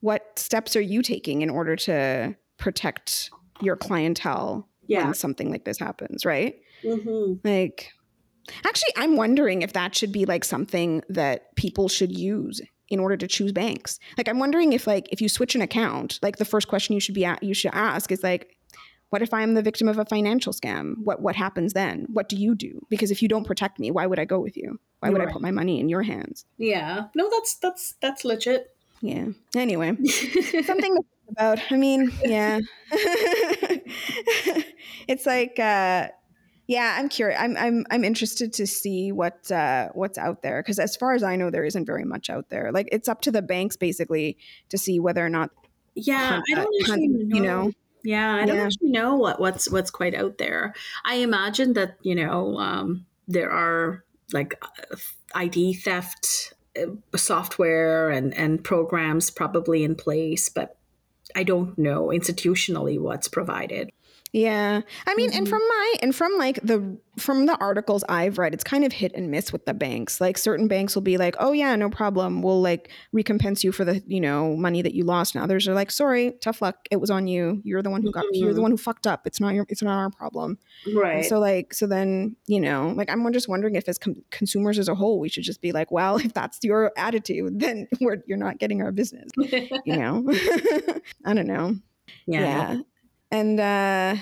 [0.00, 3.30] what steps are you taking in order to protect
[3.62, 5.04] your clientele Yeah.
[5.04, 6.56] when something like this happens, right?
[6.82, 7.46] Mm-hmm.
[7.48, 7.92] Like,
[8.66, 13.16] actually, I'm wondering if that should be like something that people should use in order
[13.16, 13.98] to choose banks.
[14.18, 17.00] Like, I'm wondering if like if you switch an account, like the first question you
[17.00, 18.56] should be a- you should ask is like,
[19.10, 20.94] what if I'm the victim of a financial scam?
[21.04, 22.06] What what happens then?
[22.12, 22.84] What do you do?
[22.90, 24.78] Because if you don't protect me, why would I go with you?
[25.00, 26.44] Why would I put my money in your hands?
[26.58, 27.04] Yeah.
[27.14, 28.74] No, that's that's that's legit.
[29.00, 29.26] Yeah.
[29.54, 29.96] Anyway,
[30.64, 30.96] something
[31.28, 31.60] about.
[31.70, 32.60] I mean, yeah.
[35.06, 36.08] it's like uh
[36.66, 37.38] yeah, I'm curious.
[37.40, 41.22] I'm I'm I'm interested to see what uh what's out there because as far as
[41.22, 42.72] I know there isn't very much out there.
[42.72, 44.38] Like it's up to the banks basically
[44.70, 45.50] to see whether or not
[45.94, 47.36] Yeah, hunt I don't hunt, actually know.
[47.36, 47.72] you know.
[48.02, 50.74] Yeah, I don't actually know what what's what's quite out there.
[51.04, 54.96] I imagine that you know um, there are like uh,
[55.34, 56.86] ID theft uh,
[57.16, 60.76] software and and programs probably in place, but
[61.34, 63.90] I don't know institutionally what's provided.
[64.34, 64.80] Yeah.
[65.06, 65.50] I mean, and Mhm.
[65.50, 69.12] from my and from like the from the articles I've read, it's kind of hit
[69.14, 70.20] and miss with the banks.
[70.20, 72.42] Like certain banks will be like, "Oh yeah, no problem.
[72.42, 75.74] We'll like recompense you for the, you know, money that you lost." And others are
[75.74, 76.88] like, "Sorry, tough luck.
[76.90, 77.60] It was on you.
[77.62, 78.62] You're the one who got you're the Mhm.
[78.62, 79.24] one who fucked up.
[79.24, 81.24] It's not your it's not our problem." And Right.
[81.24, 84.88] so like so then, you know, like I'm just wondering if as com- consumers as
[84.88, 88.36] a whole, we should just be like, "Well, if that's your attitude, then we're you're
[88.36, 90.24] not getting our business." You know?
[91.24, 91.76] I don't know
[92.26, 92.40] yeah.
[92.74, 92.80] yeah.
[93.30, 94.16] And uh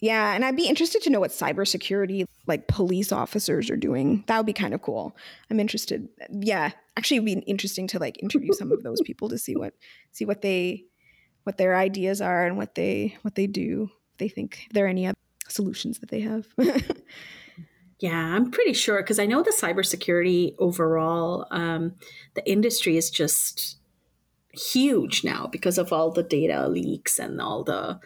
[0.00, 4.22] yeah, and I'd be interested to know what cybersecurity like police officers are doing.
[4.26, 5.16] That would be kind of cool.
[5.50, 6.08] I'm interested.
[6.30, 9.74] Yeah, actually it'd be interesting to like interview some of those people to see what
[10.12, 10.84] see what they
[11.44, 13.90] what their ideas are and what they what they do.
[14.12, 15.16] If they think there are any other
[15.48, 16.46] solutions that they have.
[18.00, 21.94] Yeah, I'm pretty sure because I know the cybersecurity overall, um,
[22.34, 23.78] the industry is just
[24.56, 27.98] huge now because of all the data leaks and all the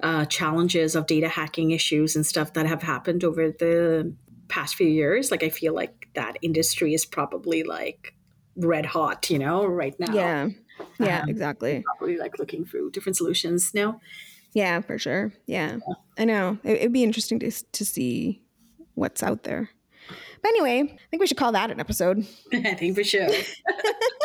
[0.00, 4.14] uh, challenges of data hacking issues and stuff that have happened over the
[4.48, 5.30] past few years.
[5.30, 8.14] Like, I feel like that industry is probably like
[8.56, 10.12] red hot, you know, right now.
[10.12, 10.48] yeah.
[11.00, 11.82] Yeah, Um, exactly.
[11.96, 13.98] Probably like looking through different solutions now.
[14.52, 15.32] Yeah, for sure.
[15.46, 15.78] Yeah,
[16.18, 16.58] I know.
[16.64, 18.42] It, it'd be interesting to to see
[18.94, 19.70] what's out there.
[20.42, 22.26] But anyway, I think we should call that an episode.
[22.52, 23.26] I think for sure.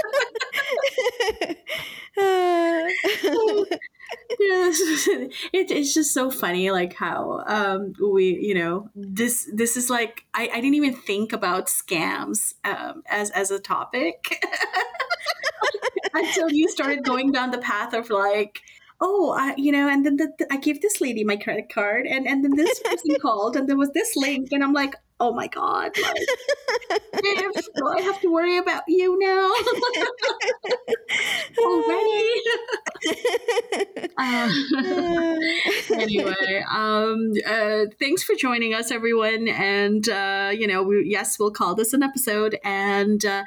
[2.17, 2.87] Yeah,
[4.39, 10.25] it, it's just so funny, like how um, we, you know, this this is like
[10.33, 14.43] I, I didn't even think about scams um, as as a topic.
[16.13, 18.61] Until you started going down the path of like,
[18.99, 22.05] oh, I, you know, and then the, the- I gave this lady my credit card,
[22.05, 25.31] and and then this person called, and there was this link, and I'm like, oh
[25.31, 26.15] my god, like,
[27.13, 29.51] if, do I have to worry about you now
[31.63, 32.41] already?
[34.17, 34.49] Uh,
[35.93, 39.47] anyway, um, uh, thanks for joining us, everyone.
[39.47, 43.43] And, uh, you know, we, yes, we'll call this an episode and uh,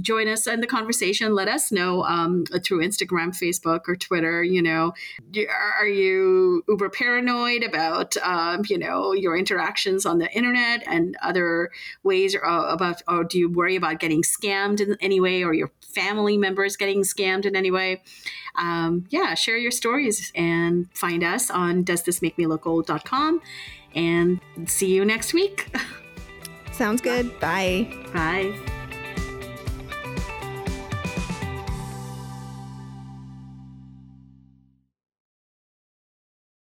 [0.00, 1.34] join us in the conversation.
[1.34, 4.42] Let us know um, through Instagram, Facebook, or Twitter.
[4.42, 4.92] You know,
[5.78, 11.70] are you uber paranoid about, um, you know, your interactions on the internet and other
[12.02, 15.52] ways or, uh, about, or do you worry about getting scammed in any way or
[15.52, 18.02] your family members getting scammed in any way?
[18.56, 23.40] Um, yeah, share your stories and find us on does this make me look old.com
[23.94, 25.68] and see you next week.
[26.72, 27.38] Sounds good.
[27.40, 27.88] Bye.
[28.12, 28.82] Bye.